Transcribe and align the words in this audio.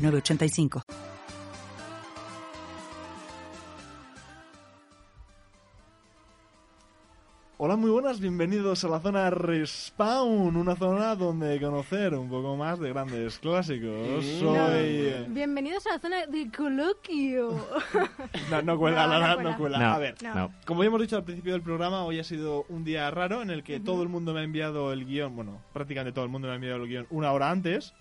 985. 0.00 0.82
Hola, 7.62 7.76
muy 7.76 7.90
buenas, 7.90 8.20
bienvenidos 8.20 8.82
a 8.84 8.88
la 8.88 9.00
zona 9.00 9.28
Respawn, 9.28 10.56
una 10.56 10.74
zona 10.76 11.14
donde 11.14 11.60
conocer 11.60 12.14
un 12.14 12.30
poco 12.30 12.56
más 12.56 12.80
de 12.80 12.88
grandes 12.88 13.38
clásicos. 13.38 14.24
Soy... 14.38 15.26
Bienvenidos 15.28 15.86
a 15.86 15.90
la 15.92 15.98
zona 15.98 16.26
de 16.26 16.50
coloquio. 16.50 17.50
no, 18.50 18.62
no 18.62 18.78
cuela, 18.78 19.06
No, 19.06 19.18
la- 19.18 19.36
no 19.36 19.50
no, 19.50 19.56
cuela. 19.58 19.78
No. 19.78 19.84
A 19.92 19.98
ver, 19.98 20.14
No. 20.22 20.50
como 20.64 20.82
ya 20.82 20.86
hemos 20.86 21.02
dicho 21.02 21.16
al 21.18 21.24
principio 21.24 21.52
del 21.52 21.60
programa, 21.60 22.02
hoy 22.04 22.18
ha 22.18 22.24
sido 22.24 22.64
un 22.70 22.82
día 22.82 23.10
raro 23.10 23.42
en 23.42 23.50
el 23.50 23.62
que 23.62 23.78
todo 23.78 24.02
el 24.02 24.08
mundo 24.08 24.32
me 24.32 24.40
ha 24.40 24.44
enviado 24.44 24.90
el 24.94 25.04
guion, 25.04 25.36
bueno, 25.36 25.60
prácticamente 25.74 26.14
todo 26.14 26.24
el 26.24 26.30
mundo 26.30 26.48
me 26.48 26.52
ha 26.52 26.56
enviado 26.56 26.76
el 26.82 26.88
guion 26.88 27.06
una 27.10 27.30
hora 27.32 27.50
antes. 27.50 27.92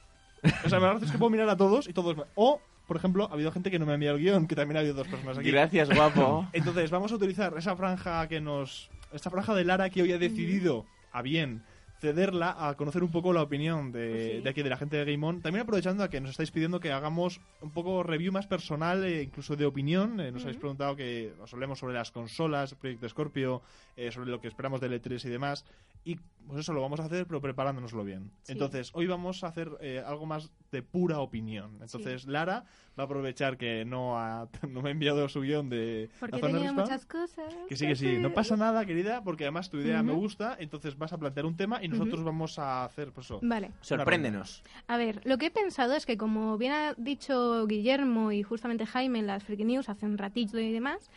O 0.66 0.70
sea, 0.70 0.80
me 0.80 0.88
parece 0.88 1.12
que 1.12 1.18
puedo 1.18 1.30
mirar 1.30 1.50
a 1.50 1.58
todos 1.58 1.88
y 1.88 1.94
todos... 1.94 2.16
me- 2.18 2.24
O, 2.36 2.62
por 2.88 2.98
ejemplo, 2.98 3.28
ha 3.30 3.34
habido 3.34 3.52
gente 3.52 3.70
que 3.70 3.78
no 3.80 3.86
me 3.86 3.92
ha 3.92 3.96
enviado 3.96 4.18
el 4.18 4.24
guion, 4.24 4.48
que 4.48 4.56
también 4.56 4.78
ha 4.78 4.80
habido 4.80 4.96
dos 4.96 5.08
personas 5.08 5.38
aquí. 5.38 5.52
Gracias, 5.52 5.90
guapo. 5.94 6.48
Entonces, 6.54 6.90
vamos 6.92 7.12
a 7.12 7.16
utilizar 7.16 7.54
esa 7.58 7.76
franja 7.76 8.28
que 8.28 8.42
nos. 8.42 8.90
Esta 9.14 9.30
franja 9.30 9.54
de 9.56 9.64
Lara 9.66 9.90
que 9.90 10.02
hoy 10.02 10.12
ha 10.12 10.18
decidido, 10.18 10.86
a 11.12 11.22
bien, 11.22 11.64
cederla 12.00 12.56
a 12.68 12.76
conocer 12.76 13.04
un 13.04 13.12
poco 13.12 13.34
la 13.34 13.42
opinión 13.42 13.92
de, 13.92 14.36
Sí. 14.38 14.42
de 14.42 14.50
aquí, 14.50 14.64
de 14.64 14.70
la 14.70 14.78
gente 14.78 14.98
de 14.98 15.12
Game 15.12 15.26
On. 15.26 15.42
También 15.42 15.64
aprovechando 15.64 16.04
a 16.04 16.10
que 16.10 16.22
nos 16.22 16.32
estáis 16.32 16.52
pidiendo 16.52 16.80
que 16.80 16.92
hagamos 16.92 17.42
un 17.62 17.72
poco 17.72 18.04
review 18.04 18.32
más 18.32 18.48
personal, 18.48 19.04
e 19.04 19.24
incluso 19.24 19.56
de 19.56 19.66
opinión. 19.66 20.20
Eh, 20.20 20.32
nos 20.32 20.44
habéis 20.44 20.58
preguntado 20.58 20.96
que 20.96 21.34
os 21.42 21.54
hablemos 21.54 21.80
sobre 21.80 21.94
las 21.94 22.12
consolas, 22.12 22.74
Proyecto 22.76 23.08
Scorpio, 23.10 23.62
eh, 23.98 24.12
sobre 24.12 24.30
lo 24.32 24.40
que 24.40 24.48
esperamos 24.48 24.80
del 24.82 24.94
E3 24.94 25.24
y 25.26 25.30
demás. 25.30 25.66
Y 26.06 26.18
pues 26.48 26.62
eso 26.62 26.74
lo 26.74 26.82
vamos 26.82 27.00
a 27.02 27.04
hacer, 27.04 27.28
pero 27.28 27.42
preparándonoslo 27.42 28.04
bien. 28.06 28.32
Sí. 28.44 28.54
Entonces, 28.54 28.90
hoy 28.94 29.06
vamos 29.06 29.44
a 29.44 29.48
hacer 29.48 29.70
eh, 29.82 30.02
algo 30.06 30.26
más 30.26 30.50
de 30.72 30.82
pura 30.82 31.20
opinión. 31.20 31.78
Entonces, 31.82 32.26
Lara 32.26 32.64
va 32.98 33.04
a 33.04 33.06
aprovechar 33.06 33.58
que 33.58 33.84
no, 33.86 34.18
ha, 34.18 34.48
no 34.70 34.82
me 34.82 34.90
ha 34.90 34.92
enviado 34.94 35.28
su 35.28 35.42
guion 35.42 35.70
de 35.70 36.10
Porque 36.20 36.38
la 36.38 36.48
zona 36.48 36.60
Respawn. 36.60 36.76
muchas 36.82 37.06
cosas. 37.06 37.54
Que 37.68 37.76
sí, 37.76 37.86
que 37.86 37.96
sí, 37.96 38.18
no 38.18 38.34
pasa 38.34 38.56
nada, 38.56 38.86
querida, 38.86 39.22
porque 39.24 39.44
además 39.44 39.70
tu 39.70 39.78
idea 39.78 40.02
me 40.02 40.14
Ujú. 40.14 40.22
gusta, 40.22 40.56
entonces 40.60 40.98
vas 40.98 41.12
a 41.14 41.18
plantear 41.18 41.46
un 41.46 41.58
tema 41.58 41.84
y 41.84 41.89
nosotros 41.90 42.24
vamos 42.24 42.60
a 42.60 42.84
hacer, 42.84 43.12
pues 43.12 43.28
eso. 43.28 43.40
Vale. 43.42 43.72
Sorpréndenos. 43.82 44.64
A 44.88 44.98
ver, 44.98 45.22
lo 45.26 45.38
que 45.38 45.48
he 45.48 45.52
pensado 45.52 45.94
es 45.96 46.06
que 46.06 46.18
como 46.18 46.58
bien 46.58 46.72
ha 46.72 46.94
dicho 46.98 47.66
Guillermo 47.68 48.32
y 48.32 48.44
justamente 48.44 48.86
Jaime 48.86 49.20
en 49.20 49.28
las 49.28 49.44
Freaky 49.44 49.66
News 49.66 49.90
hace 49.90 50.06
un 50.06 50.18
ratito 50.18 50.60
y 50.60 50.72
demás, 50.72 51.10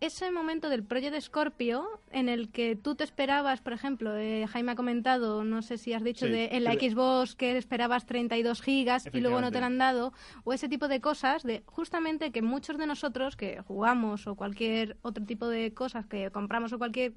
ese 0.00 0.30
momento 0.30 0.68
del 0.68 0.84
Project 0.84 1.20
Scorpio 1.20 2.00
en 2.12 2.28
el 2.28 2.50
que 2.50 2.76
tú 2.76 2.94
te 2.94 3.02
esperabas, 3.02 3.60
por 3.60 3.72
ejemplo, 3.72 4.16
eh, 4.16 4.46
Jaime 4.46 4.72
ha 4.72 4.76
comentado, 4.76 5.42
no 5.42 5.60
sé 5.62 5.76
si 5.76 5.92
has 5.92 6.04
dicho 6.04 6.26
Sí, 6.26 6.32
de 6.32 6.48
en 6.52 6.64
la 6.64 6.74
Xbox 6.74 7.34
que 7.34 7.56
esperabas 7.56 8.06
32 8.06 8.62
gigas 8.62 9.08
y 9.12 9.20
luego 9.20 9.40
no 9.40 9.50
te 9.50 9.58
lo 9.58 9.66
han 9.66 9.78
dado, 9.78 10.12
o 10.44 10.52
ese 10.52 10.68
tipo 10.68 10.86
de 10.86 11.00
cosas, 11.00 11.42
de 11.42 11.62
justamente 11.66 12.30
que 12.30 12.42
muchos 12.42 12.78
de 12.78 12.86
nosotros 12.86 13.36
que 13.36 13.60
jugamos 13.62 14.26
o 14.28 14.36
cualquier 14.36 14.96
otro 15.02 15.24
tipo 15.24 15.48
de 15.48 15.74
cosas 15.74 16.06
que 16.06 16.30
compramos 16.30 16.72
o 16.72 16.78
cualquier 16.78 17.14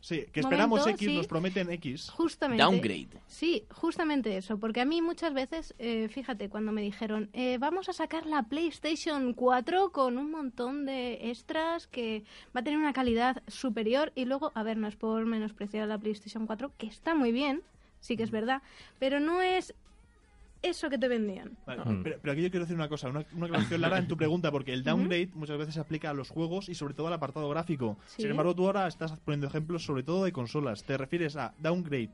Sí, 0.00 0.26
que 0.32 0.40
esperamos 0.40 0.80
Momento, 0.80 0.96
X, 0.96 1.08
sí. 1.08 1.16
nos 1.16 1.26
prometen 1.26 1.70
X. 1.70 2.10
justamente 2.10 2.62
Downgrade. 2.62 3.20
Sí, 3.26 3.64
justamente 3.70 4.36
eso, 4.36 4.58
porque 4.58 4.80
a 4.80 4.84
mí 4.84 5.02
muchas 5.02 5.34
veces, 5.34 5.74
eh, 5.78 6.08
fíjate, 6.10 6.48
cuando 6.48 6.72
me 6.72 6.82
dijeron, 6.82 7.28
eh, 7.32 7.58
vamos 7.58 7.88
a 7.88 7.92
sacar 7.92 8.26
la 8.26 8.44
PlayStation 8.44 9.34
4 9.34 9.92
con 9.92 10.16
un 10.16 10.30
montón 10.30 10.86
de 10.86 11.30
extras 11.30 11.86
que 11.86 12.24
va 12.56 12.60
a 12.60 12.64
tener 12.64 12.78
una 12.78 12.92
calidad 12.92 13.42
superior 13.46 14.12
y 14.14 14.24
luego, 14.24 14.52
a 14.54 14.62
ver, 14.62 14.76
no 14.78 14.88
es 14.88 14.96
por 14.96 15.24
menospreciar 15.26 15.86
la 15.86 15.98
PlayStation 15.98 16.46
4, 16.46 16.72
que 16.78 16.86
está 16.86 17.14
muy 17.14 17.32
bien, 17.32 17.62
sí 18.00 18.16
que 18.16 18.22
es 18.22 18.30
verdad, 18.30 18.62
pero 18.98 19.20
no 19.20 19.42
es 19.42 19.74
eso 20.62 20.90
que 20.90 20.98
te 20.98 21.08
vendían. 21.08 21.56
Vale, 21.66 21.82
Mm. 21.84 22.02
pero, 22.02 22.18
pero 22.20 22.32
aquí 22.32 22.42
yo 22.42 22.50
quiero 22.50 22.64
decir 22.64 22.76
una 22.76 22.88
cosa, 22.88 23.08
una, 23.08 23.24
una 23.34 23.46
aclaración, 23.46 23.80
Lara, 23.80 23.98
en 23.98 24.08
tu 24.08 24.16
pregunta, 24.16 24.50
porque 24.50 24.72
el 24.72 24.82
downgrade 24.84 25.30
muchas 25.34 25.58
veces 25.58 25.74
se 25.74 25.80
aplica 25.80 26.10
a 26.10 26.14
los 26.14 26.28
juegos 26.30 26.68
y 26.68 26.74
sobre 26.74 26.94
todo 26.94 27.06
al 27.06 27.12
apartado 27.14 27.48
gráfico. 27.48 27.98
Sí. 28.06 28.22
Sin 28.22 28.30
embargo, 28.30 28.54
tú 28.54 28.66
ahora 28.66 28.86
estás 28.86 29.12
poniendo 29.24 29.46
ejemplos 29.46 29.84
sobre 29.84 30.02
todo 30.02 30.24
de 30.24 30.32
consolas. 30.32 30.84
Te 30.84 30.96
refieres 30.98 31.36
a 31.36 31.54
downgrade 31.58 32.10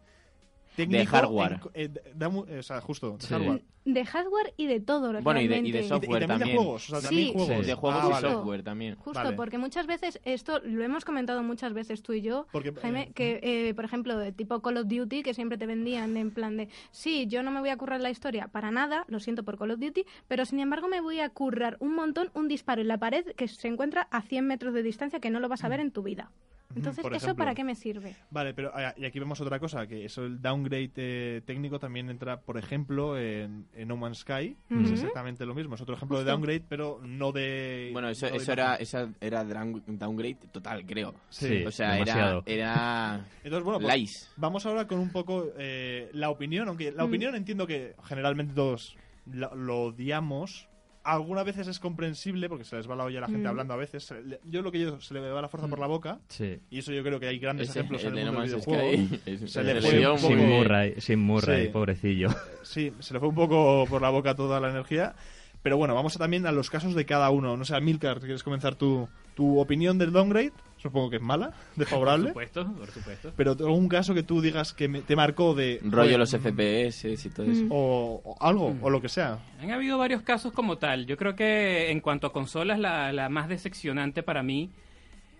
técnico 0.76 1.10
hardware. 1.10 1.60
en 1.75 1.84
eh, 1.84 1.88
de- 2.14 2.54
eh, 2.54 2.59
o 2.59 2.62
sea, 2.62 2.81
justo, 2.81 3.12
de 3.12 3.20
Sí. 3.26 3.28
hardware. 3.34 3.62
De 3.87 4.04
hardware 4.04 4.53
y 4.56 4.66
de 4.66 4.81
todo, 4.81 5.22
Bueno, 5.22 5.41
y 5.41 5.47
de- 5.47 5.59
y 5.59 5.70
de 5.70 5.70
realmente. 5.72 5.78
Y 5.78 5.82
de- 5.82 5.88
software 5.88 6.22
y 6.22 6.26
también, 6.26 6.28
también. 6.41 6.56
de 6.56 6.56
juegos, 6.64 6.84
o 6.84 6.88
sea, 6.91 6.98
Sí. 7.00 7.06
también 7.06 7.32
juegos. 7.34 7.56
Sí. 7.60 7.66
De 7.66 7.75
juegos 7.75 8.00
Ah, 8.03 8.06
y 8.06 8.10
vale. 8.10 8.28
software 8.32 8.62
también. 8.64 8.94
Justo, 8.97 9.22
Vale. 9.22 9.37
porque 9.37 9.59
muchas 9.59 9.87
veces 9.87 10.20
esto 10.25 10.59
lo 10.64 10.82
hemos 10.82 11.04
comentado 11.04 11.42
muchas 11.44 11.72
veces 11.72 12.03
tú 12.03 12.12
y 12.12 12.20
yo, 12.20 12.48
Porque, 12.50 12.72
Jaime, 12.72 13.03
eh, 13.03 13.12
que 13.14 13.41
eh, 13.69 13.75
por 13.75 13.84
ejemplo, 13.84 14.19
de 14.19 14.32
tipo 14.32 14.60
Call 14.60 14.78
of 14.78 14.88
Duty, 14.88 15.22
que 15.22 15.34
siempre 15.34 15.56
te 15.56 15.66
vendían 15.66 16.16
en 16.16 16.32
plan 16.32 16.56
de, 16.56 16.69
sí, 16.91 17.26
yo 17.28 17.44
no 17.44 17.53
me 17.53 17.60
voy 17.60 17.69
a 17.69 17.76
currar 17.76 18.00
la 18.00 18.10
historia 18.10 18.48
para 18.48 18.72
nada, 18.72 19.04
lo 19.06 19.20
siento 19.20 19.44
por 19.44 19.56
Call 19.56 19.70
of 19.70 19.78
Duty, 19.78 20.04
pero 20.26 20.44
sin 20.47 20.58
embargo 20.58 20.88
me 20.88 21.00
voy 21.00 21.20
a 21.20 21.28
currar 21.31 21.76
un 21.78 21.94
montón 21.94 22.31
un 22.34 22.48
disparo 22.48 22.82
en 22.82 22.88
la 22.88 22.98
pared 22.98 23.25
que 23.37 23.47
se 23.47 23.69
encuentra 23.69 24.08
a 24.10 24.20
100 24.22 24.48
metros 24.48 24.75
de 24.75 24.82
distancia 24.82 25.20
que 25.20 25.31
no 25.31 25.38
lo 25.38 25.48
vas 25.48 25.62
a 25.62 25.69
ver 25.69 25.78
en 25.78 25.93
tu 25.93 26.03
vida. 26.03 26.32
Entonces, 26.75 27.03
por 27.03 27.12
¿eso 27.15 27.27
ejemplo. 27.27 27.43
para 27.44 27.54
qué 27.54 27.65
me 27.65 27.75
sirve? 27.75 28.15
Vale, 28.31 28.53
pero 28.53 28.71
ah, 28.75 28.93
y 28.97 29.04
aquí 29.04 29.19
vemos 29.19 29.41
otra 29.41 29.59
cosa, 29.60 29.87
que 29.87 30.04
eso 30.04 30.25
el 30.25 30.43
downgrade 30.43 30.91
eh, 30.97 31.43
técnico 31.47 31.78
también 31.78 32.10
entra, 32.10 32.41
por 32.41 32.59
ejemplo, 32.59 33.16
en, 33.19 33.66
en 33.72 33.88
No 33.88 33.97
Man's 33.97 34.19
Sky, 34.19 34.56
es 34.71 34.91
exactamente 34.91 35.47
lo 35.47 35.55
mismo, 35.55 35.75
es 35.76 35.81
otro 35.81 35.94
ejemplo 35.94 36.19
de 36.19 36.25
Justo. 36.25 36.32
downgrade, 36.37 36.65
pero 36.69 37.00
no 37.03 37.32
de... 37.32 37.91
Bueno, 37.93 38.09
eso, 38.09 38.26
no 38.26 38.32
de 38.32 38.38
eso 38.38 38.53
era, 38.53 38.75
esa 38.76 39.09
era 39.21 39.44
down- 39.44 39.82
downgrade 39.87 40.38
total, 40.53 40.84
creo. 40.84 41.15
Sí. 41.28 41.65
O 41.65 41.71
sea, 41.71 41.93
demasiado. 41.93 42.43
era, 42.47 43.15
era 43.15 43.26
Entonces, 43.44 43.65
bueno, 43.65 43.81
pues, 43.81 44.32
vamos 44.37 44.66
ahora 44.66 44.87
con 44.87 44.99
un 44.99 45.10
poco 45.10 45.47
eh, 45.59 46.10
la 46.12 46.31
opinión, 46.31 46.69
aunque 46.69 46.91
la 46.93 47.05
Mm. 47.05 47.09
opinión 47.09 47.34
entiendo 47.37 47.66
que 47.66 47.94
generalmente 48.05 48.55
todos 48.55 48.97
lo, 49.26 49.55
lo 49.55 49.82
odiamos. 49.84 50.69
Algunas 51.06 51.44
veces 51.44 51.69
es 51.69 51.78
comprensible 51.78 52.49
porque 52.49 52.65
se 52.65 52.77
les 52.77 52.91
va 52.91 52.97
la 52.97 53.05
olla 53.05 53.19
a 53.19 53.21
la 53.22 53.27
gente 53.28 53.44
Mm. 53.44 53.50
hablando 53.50 53.75
a 53.75 53.77
veces. 53.77 54.12
Le- 54.25 54.41
Yo 54.44 54.61
lo 54.62 54.72
que 54.72 54.81
yo 54.81 55.00
se 55.00 55.15
le 55.15 55.21
va 55.21 55.41
la 55.41 55.49
fuerza 55.49 55.69
por 55.69 55.78
la 55.78 55.87
boca 55.87 56.19
Sí. 56.28 56.59
y 56.69 56.78
eso 56.81 56.93
yo 56.93 57.03
creo 57.05 57.21
que 57.21 57.28
hay 57.28 57.39
grandes 57.39 57.69
Ese- 57.71 57.78
ejemplos 57.78 58.03
el 58.03 58.09
en 58.09 58.15
de 58.17 58.21
el 58.22 58.27
mundo 58.27 58.41
del 58.41 58.50
videojuego. 58.50 58.91
Es- 59.27 59.41
Se 59.41 59.49
se 59.49 59.62
le 59.65 59.81
fue 59.81 59.99
un 59.99 60.05
poco- 60.05 60.19
Sin 60.19 60.37
poco- 60.39 60.49
Murray, 60.49 60.94
sin 61.00 61.19
Murray, 61.21 61.67
Sí. 61.67 61.72
pobrecillo. 61.72 62.28
Sí, 62.62 62.93
se 62.99 63.15
le 63.15 63.21
fue 63.21 63.28
un 63.28 63.34
poco 63.37 63.87
por 63.89 64.03
la 64.03 64.11
boca 64.11 64.34
toda 64.34 64.59
la 64.61 64.71
energía. 64.71 65.15
Pero 65.62 65.77
bueno, 65.77 65.94
vamos 65.94 66.15
a 66.15 66.19
también 66.19 66.47
a 66.47 66.53
los 66.53 66.71
casos 66.71 66.94
de 66.94 67.05
cada 67.06 67.31
uno. 67.31 67.56
No 67.56 67.65
sé, 67.65 67.81
Milcar, 67.81 68.19
¿quieres 68.21 68.43
comenzar 68.44 68.75
tu, 68.77 69.09
tu 69.34 69.59
opinión 69.59 69.99
del 69.99 70.12
downgrade? 70.12 70.53
Supongo 70.86 71.10
que 71.10 71.16
es 71.16 71.22
mala, 71.22 71.52
desfavorable. 71.76 72.32
Por 72.32 72.44
supuesto, 72.47 72.72
por 72.76 72.91
supuesto. 72.91 73.32
Pero 73.36 73.52
algún 73.52 73.88
caso 73.88 74.14
que 74.14 74.22
tú 74.22 74.41
digas 74.41 74.72
que 74.72 74.88
me- 74.88 75.02
te 75.02 75.16
marcó 75.16 75.54
de... 75.54 75.80
Rollo 75.84 76.19
los 76.19 76.30
FPS 76.30 77.04
y 77.26 77.28
todo 77.30 77.47
eso. 77.50 77.64
Mm. 77.64 77.69
O, 77.70 78.20
o 78.24 78.36
algo, 78.41 78.76
o 78.80 78.91
lo 78.91 79.00
que 79.00 79.08
sea. 79.08 79.38
Han 79.60 79.70
habido 79.70 79.98
varios 79.98 80.22
casos 80.22 80.52
como 80.52 80.78
tal. 80.78 81.06
Yo 81.06 81.16
creo 81.16 81.34
que 81.34 81.91
en 81.91 82.00
cuanto 82.00 82.26
a 82.26 82.32
consolas, 82.32 82.78
la, 82.78 83.12
la 83.12 83.28
más 83.28 83.48
decepcionante 83.48 84.22
para 84.22 84.42
mí, 84.42 84.70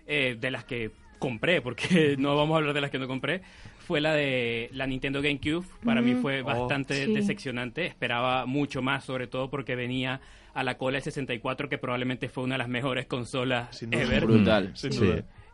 eh, 0.05 0.37
de 0.39 0.51
las 0.51 0.63
que 0.65 0.91
compré, 1.19 1.61
porque 1.61 2.15
no 2.19 2.35
vamos 2.35 2.55
a 2.55 2.57
hablar 2.59 2.73
de 2.73 2.81
las 2.81 2.91
que 2.91 2.99
no 2.99 3.07
compré, 3.07 3.41
fue 3.79 4.01
la 4.01 4.13
de 4.13 4.69
la 4.73 4.85
Nintendo 4.85 5.21
GameCube. 5.21 5.65
Para 5.83 6.01
mí 6.01 6.13
Ujú. 6.13 6.21
fue 6.21 6.41
Oh. 6.41 6.45
bastante 6.45 7.05
Sí. 7.05 7.13
decepcionante. 7.13 7.85
Esperaba 7.85 8.45
mucho 8.45 8.81
más, 8.81 9.03
sobre 9.05 9.27
todo 9.27 9.49
porque 9.49 9.75
venía 9.75 10.19
a 10.53 10.63
la 10.63 10.77
cola 10.77 10.97
el 10.97 11.03
64, 11.03 11.69
que 11.69 11.77
probablemente 11.77 12.29
fue 12.29 12.43
una 12.43 12.55
de 12.55 12.59
las 12.59 12.67
mejores 12.67 13.05
consolas 13.05 13.75
Sin 13.77 13.91
duda. 13.91 14.01
ever. 14.03 14.25
Brutal. 14.25 14.71
Sin 14.75 14.91
Sí. 14.91 14.99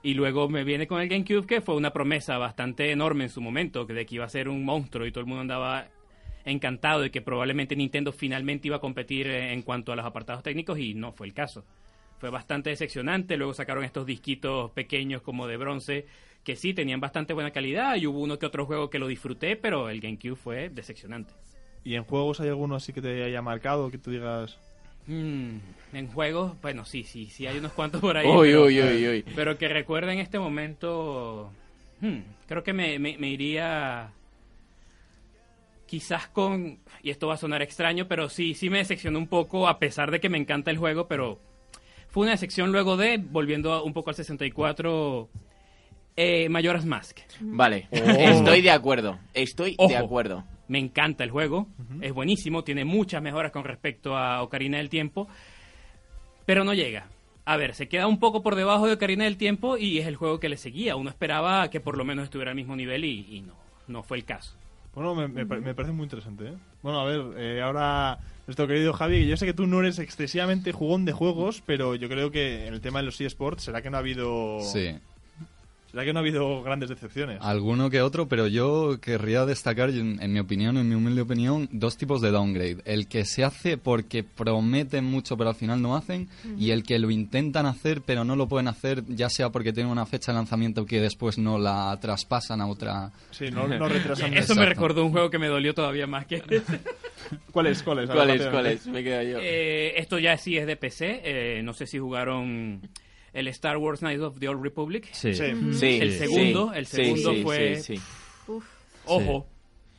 Y 0.03 0.15
luego 0.15 0.49
me 0.49 0.65
viene 0.65 0.85
con 0.85 1.01
el 1.01 1.07
GameCube, 1.07 1.47
que 1.47 1.61
fue 1.61 1.75
una 1.75 1.93
promesa 1.93 2.37
bastante 2.37 2.91
enorme 2.91 3.23
en 3.23 3.29
su 3.29 3.39
momento, 3.39 3.85
de 3.85 4.05
que 4.05 4.15
iba 4.15 4.25
a 4.25 4.29
ser 4.29 4.49
un 4.49 4.65
monstruo 4.65 5.07
y 5.07 5.11
todo 5.11 5.21
el 5.21 5.27
mundo 5.27 5.41
andaba 5.41 5.87
encantado 6.43 6.99
de 6.99 7.09
que 7.09 7.21
probablemente 7.21 7.75
Nintendo 7.75 8.11
finalmente 8.11 8.67
iba 8.67 8.77
a 8.77 8.81
competir 8.81 9.27
en 9.27 9.61
cuanto 9.61 9.93
a 9.93 9.95
los 9.95 10.05
apartados 10.05 10.43
técnicos 10.43 10.77
y 10.77 10.93
no 10.93 11.13
fue 11.13 11.27
el 11.27 11.33
caso. 11.33 11.63
Fue 12.19 12.29
bastante 12.29 12.69
decepcionante, 12.69 13.37
luego 13.37 13.53
sacaron 13.53 13.85
estos 13.85 14.05
disquitos 14.05 14.71
pequeños 14.71 15.21
como 15.21 15.47
de 15.47 15.55
bronce 15.57 16.05
que 16.43 16.57
sí 16.57 16.73
tenían 16.73 16.99
bastante 16.99 17.33
buena 17.33 17.51
calidad 17.51 17.95
y 17.95 18.05
hubo 18.05 18.19
uno 18.19 18.37
que 18.37 18.45
otro 18.45 18.65
juego 18.65 18.89
que 18.89 18.99
lo 18.99 19.07
disfruté, 19.07 19.55
pero 19.55 19.89
el 19.89 20.01
GameCube 20.01 20.35
fue 20.35 20.69
decepcionante. 20.69 21.33
¿Y 21.85 21.95
en 21.95 22.03
juegos 22.03 22.41
hay 22.41 22.49
alguno 22.49 22.75
así 22.75 22.91
que 22.91 23.01
te 23.01 23.23
haya 23.23 23.41
marcado, 23.41 23.89
que 23.89 23.97
tú 23.97 24.11
digas... 24.11 24.59
Mm, 25.07 25.57
en 25.93 26.07
juegos, 26.07 26.53
bueno, 26.61 26.85
sí, 26.85 27.03
sí, 27.03 27.27
sí 27.27 27.45
hay 27.45 27.57
unos 27.57 27.73
cuantos 27.73 28.01
por 28.01 28.15
ahí. 28.17 28.25
Uy, 28.27 28.49
pero- 28.49 28.65
uy, 28.65 28.81
uy, 28.81 29.07
uy. 29.09 29.25
Pero 29.35 29.57
que 29.57 29.67
recuerde 29.67 30.13
en 30.13 30.19
este 30.19 30.39
momento. 30.39 31.51
hmm, 32.01 32.19
creo 32.47 32.63
que 32.63 32.73
me, 32.73 32.99
me, 32.99 33.17
me 33.17 33.29
iría. 33.29 34.11
quizás 35.85 36.27
con, 36.27 36.79
y 37.03 37.09
esto 37.11 37.27
va 37.27 37.35
a 37.35 37.37
sonar 37.37 37.61
extraño, 37.61 38.07
pero 38.07 38.29
sí, 38.29 38.55
sí 38.55 38.69
me 38.69 38.79
decepcionó 38.79 39.19
un 39.19 39.27
poco, 39.27 39.67
a 39.67 39.77
pesar 39.79 40.09
de 40.09 40.19
que 40.19 40.29
me 40.29 40.37
encanta 40.39 40.71
el 40.71 40.77
juego, 40.77 41.07
pero 41.07 41.39
fue 42.09 42.23
una 42.23 42.31
decepción 42.31 42.71
luego 42.71 42.97
de, 42.97 43.17
volviendo 43.17 43.83
un 43.83 43.93
poco 43.93 44.09
al 44.09 44.15
64, 44.15 45.29
eh, 46.15 46.49
Majora's 46.49 46.85
Mask. 46.85 47.19
Vale, 47.41 47.87
estoy 47.91 48.61
de 48.61 48.71
acuerdo. 48.71 49.19
Estoy 49.33 49.75
Ojo. 49.77 49.89
de 49.89 49.97
acuerdo. 49.97 50.43
Me 50.67 50.79
encanta 50.79 51.23
el 51.23 51.31
juego, 51.31 51.67
es 52.01 52.13
buenísimo, 52.13 52.63
tiene 52.63 52.85
muchas 52.85 53.21
mejoras 53.21 53.51
con 53.51 53.63
respecto 53.65 54.15
a 54.17 54.41
Ocarina 54.41 54.77
del 54.77 54.89
Tiempo, 54.89 55.27
pero 56.45 56.63
no 56.63 56.73
llega. 56.73 57.07
A 57.45 57.57
ver, 57.57 57.75
se 57.75 57.89
queda 57.89 58.07
un 58.07 58.19
poco 58.19 58.41
por 58.41 58.55
debajo 58.55 58.87
de 58.87 58.93
Ocarina 58.93 59.25
del 59.25 59.37
Tiempo 59.37 59.77
y 59.77 59.99
es 59.99 60.07
el 60.07 60.15
juego 60.15 60.39
que 60.39 60.47
le 60.49 60.55
seguía. 60.57 60.95
Uno 60.95 61.09
esperaba 61.09 61.69
que 61.69 61.81
por 61.81 61.97
lo 61.97 62.05
menos 62.05 62.23
estuviera 62.25 62.51
al 62.51 62.55
mismo 62.55 62.75
nivel 62.75 63.03
y, 63.03 63.27
y 63.35 63.41
no, 63.41 63.53
no 63.87 64.03
fue 64.03 64.17
el 64.17 64.23
caso. 64.25 64.55
Bueno, 64.95 65.15
me, 65.15 65.27
me 65.27 65.45
pa- 65.45 65.57
me 65.57 65.73
parece 65.73 65.91
muy 65.93 66.03
interesante, 66.03 66.45
¿eh? 66.47 66.53
Bueno, 66.81 66.99
a 67.01 67.05
ver, 67.05 67.21
eh, 67.37 67.61
ahora 67.61 68.19
nuestro 68.47 68.67
querido 68.67 68.93
Javi, 68.93 69.27
yo 69.27 69.35
sé 69.35 69.45
que 69.45 69.53
tú 69.53 69.65
no 69.67 69.79
eres 69.81 69.99
excesivamente 69.99 70.71
jugón 70.71 71.03
de 71.03 71.11
juegos, 71.13 71.61
pero 71.65 71.95
yo 71.95 72.07
creo 72.07 72.31
que 72.31 72.67
en 72.67 72.73
el 72.73 72.79
tema 72.81 72.99
de 72.99 73.05
los 73.05 73.19
eSports, 73.19 73.63
¿será 73.63 73.81
que 73.81 73.89
no 73.89 73.97
ha 73.97 74.01
habido... 74.01 74.59
Sí, 74.61 74.95
¿Será 75.93 76.05
que 76.05 76.11
no 76.13 76.17
ha 76.17 76.21
habido 76.21 76.63
grandes 76.63 76.89
decepciones? 76.89 77.37
alguno 77.39 77.91
que 77.91 78.01
otro, 78.01 78.27
pero 78.27 78.47
yo 78.47 78.99
querría 78.99 79.45
destacar, 79.45 79.91
en, 79.91 80.19
en 80.23 80.33
mi 80.33 80.39
opinión, 80.39 80.75
en 80.77 80.89
mi 80.89 80.95
humilde 80.95 81.21
opinión, 81.21 81.69
dos 81.71 81.97
tipos 81.97 82.19
de 82.19 82.31
downgrade. 82.31 82.77
El 82.85 83.07
que 83.07 83.25
se 83.25 83.43
hace 83.43 83.77
porque 83.77 84.23
prometen 84.23 85.05
mucho 85.05 85.37
pero 85.37 85.51
al 85.51 85.55
final 85.55 85.83
no 85.83 85.95
hacen, 85.95 86.29
y 86.57 86.71
el 86.71 86.81
que 86.81 86.97
lo 86.97 87.11
intentan 87.11 87.67
hacer 87.67 88.01
pero 88.01 88.23
no 88.25 88.35
lo 88.35 88.47
pueden 88.47 88.67
hacer, 88.69 89.03
ya 89.07 89.29
sea 89.29 89.51
porque 89.51 89.71
tienen 89.71 89.91
una 89.91 90.07
fecha 90.07 90.31
de 90.31 90.37
lanzamiento 90.39 90.83
que 90.87 90.99
después 90.99 91.37
no 91.37 91.59
la 91.59 91.95
traspasan 92.01 92.59
a 92.59 92.65
otra... 92.65 93.11
Sí, 93.29 93.51
no, 93.51 93.67
no 93.67 93.87
retrasan. 93.87 94.33
Eso 94.33 94.55
me 94.55 94.65
recordó 94.65 95.05
un 95.05 95.11
juego 95.11 95.29
que 95.29 95.37
me 95.37 95.45
dolió 95.47 95.75
todavía 95.75 96.07
más 96.07 96.25
que. 96.25 96.41
¿Cuál 97.51 97.67
es? 97.67 97.83
¿Cuál 97.83 97.99
es? 97.99 98.09
¿Cuál 98.09 98.29
es? 98.31 98.47
¿Cuál 98.47 98.65
es? 98.65 98.87
Me 98.87 99.03
quedo 99.03 99.21
yo. 99.21 99.37
Eh, 99.39 99.93
esto 99.97 100.17
ya 100.17 100.37
sí 100.37 100.57
es 100.57 100.65
de 100.65 100.75
PC. 100.75 101.21
eh, 101.23 101.61
no 101.63 101.73
sé 101.73 101.85
si 101.85 101.99
jugaron 101.99 102.81
el 103.33 103.47
Star 103.49 103.77
Wars 103.77 103.99
Knights 103.99 104.21
of 104.21 104.39
the 104.39 104.47
Old 104.47 104.63
Republic. 104.63 105.09
Sí. 105.11 105.33
Sí. 105.33 105.43
Sí, 105.73 105.99
el 106.01 106.13
segundo, 106.13 106.71
sí, 106.71 106.77
el 106.79 106.85
sí, 106.85 106.95
segundo 106.95 107.33
sí, 107.33 107.41
fue- 107.43 107.75
sí, 107.77 107.97
sí. 107.97 108.03
Uf. 108.47 108.65
Ojo, 109.05 109.47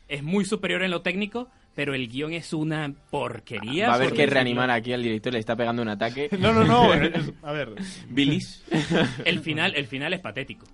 es 0.08 0.22
muy 0.22 0.44
superior 0.44 0.82
en 0.82 0.90
lo 0.90 1.02
técnico, 1.02 1.48
pero 1.74 1.94
el 1.94 2.08
guion 2.08 2.32
es 2.32 2.52
una 2.52 2.92
porquería. 3.10 3.88
Va 3.88 3.92
a 3.94 3.96
haber 3.96 4.12
que 4.12 4.26
reanimar 4.26 4.70
aquí 4.70 4.92
al 4.92 5.02
director, 5.02 5.32
le 5.32 5.38
está 5.38 5.56
pegando 5.56 5.82
un 5.82 5.88
ataque. 5.88 6.28
No, 6.38 6.52
no, 6.52 6.64
no. 6.64 6.92
es- 6.94 7.32
a 7.42 7.52
ver. 7.52 7.70
Bilis. 8.08 8.62
El 9.24 9.40
final, 9.40 9.74
el 9.76 9.86
final 9.86 10.12
es 10.12 10.20
patético. 10.20 10.66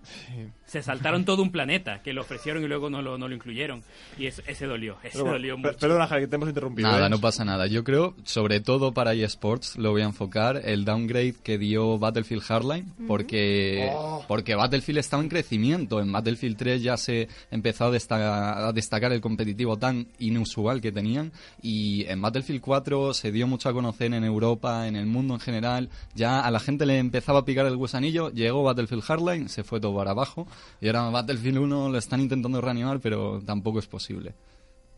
Se 0.65 0.83
saltaron 0.83 1.25
todo 1.25 1.43
un 1.43 1.51
planeta 1.53 2.01
que 2.03 2.13
lo 2.13 2.23
ofrecieron 2.23 2.63
y 2.65 2.69
luego 2.69 2.91
no 2.91 3.03
lo, 3.03 3.19
no 3.19 3.29
lo 3.29 3.35
incluyeron. 3.35 3.83
Y 4.19 4.27
es- 4.27 4.43
ese 4.47 4.67
dolió, 4.67 4.97
ese 5.03 5.19
Pero 5.19 5.33
dolió 5.33 5.57
mucho. 5.59 5.77
Perdona, 5.79 6.07
Javi, 6.07 6.23
que 6.23 6.29
te 6.29 6.37
hemos 6.37 6.49
interrumpido. 6.49 6.89
Nada, 6.91 7.07
¿eh? 7.07 7.11
no 7.11 7.21
pasa 7.21 7.45
nada. 7.45 7.67
Yo 7.67 7.85
creo, 7.85 8.15
sobre 8.25 8.61
todo 8.61 8.93
para 8.93 9.15
eSports, 9.15 9.77
lo 9.77 9.91
voy 9.93 10.03
a 10.03 10.07
enfocar, 10.07 10.61
el 10.65 10.85
downgrade 10.85 11.35
que 11.43 11.59
dio 11.59 11.99
Battlefield 11.99 12.43
Hardline, 12.43 12.87
porque, 13.07 13.91
porque 14.29 14.55
Battlefield 14.55 14.99
estaba 14.99 15.23
en 15.23 15.29
crecimiento. 15.29 16.01
En 16.01 16.11
Battlefield 16.13 16.57
3 16.57 16.83
ya 16.83 16.97
se 16.97 17.29
empezó 17.51 17.87
a 17.87 17.91
destacar, 17.91 18.65
a 18.65 18.73
destacar 18.73 19.13
el 19.13 19.21
competitivo 19.21 19.77
tan 19.79 20.07
inusual 20.19 20.81
que 20.81 20.90
tenían, 20.93 21.33
y 21.63 22.05
en 22.07 22.21
Battlefield 22.23 22.61
4 22.61 23.15
se 23.15 23.33
dio 23.33 23.47
mucho 23.47 23.69
a 23.69 23.73
conocer 23.73 24.13
en 24.15 24.25
Europa, 24.25 24.87
en 24.89 24.97
el 24.97 25.07
mundo 25.07 25.35
en 25.35 25.41
general. 25.41 25.89
Ya 26.15 26.41
a 26.41 26.51
la 26.51 26.61
gente 26.61 26.87
le 26.87 26.99
empezaba 26.99 27.41
a 27.41 27.45
picar 27.45 27.67
el 27.67 27.77
gusanillo, 27.77 28.31
llegó 28.31 28.63
Battlefield 28.63 29.03
Hardline, 29.03 29.49
se 29.49 29.65
fue 29.65 29.81
todo 29.81 29.97
para 29.97 30.11
abajo, 30.13 30.47
y 30.81 30.87
ahora 30.87 31.11
Battlefield 31.11 31.59
1 31.59 31.89
lo 31.91 31.99
están 31.99 32.21
intentando 32.21 32.61
reanimar, 32.61 33.01
pero 33.01 33.41
tampoco 33.45 33.79
es 33.79 33.87
posible. 33.87 34.35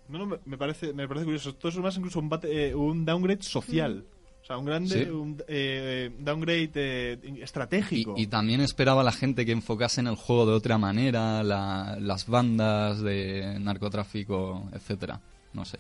No, 0.09 0.27
no, 0.27 0.39
me, 0.45 0.59
parece, 0.59 0.93
me 0.93 1.07
parece 1.09 1.25
curioso. 1.25 1.51
Esto 1.51 1.69
es 1.69 1.77
más 1.79 1.97
incluso 1.97 2.19
un, 2.19 2.29
bate- 2.29 2.49
eh, 2.71 2.75
un 2.75 3.05
downgrade 3.05 3.43
social. 3.43 4.05
O 4.43 4.45
sea, 4.45 4.59
un 4.59 4.65
grande 4.65 5.05
Sí. 5.05 5.11
un, 5.11 5.41
eh, 5.47 6.11
downgrade 6.19 6.71
eh, 6.75 7.19
estratégico. 7.41 8.15
Y, 8.17 8.23
y 8.23 8.27
también 8.27 8.61
esperaba 8.61 9.05
la 9.05 9.13
gente 9.13 9.47
que 9.47 9.53
enfocase 9.53 10.01
en 10.01 10.09
el 10.09 10.17
juego 10.17 10.45
de 10.47 10.53
otra 10.55 10.77
manera, 10.79 11.45
la- 11.45 11.97
las 12.01 12.27
bandas 12.27 13.01
de 13.01 13.57
narcotráfico, 13.61 14.69
etcétera. 14.73 15.21
No 15.53 15.65
sé. 15.65 15.79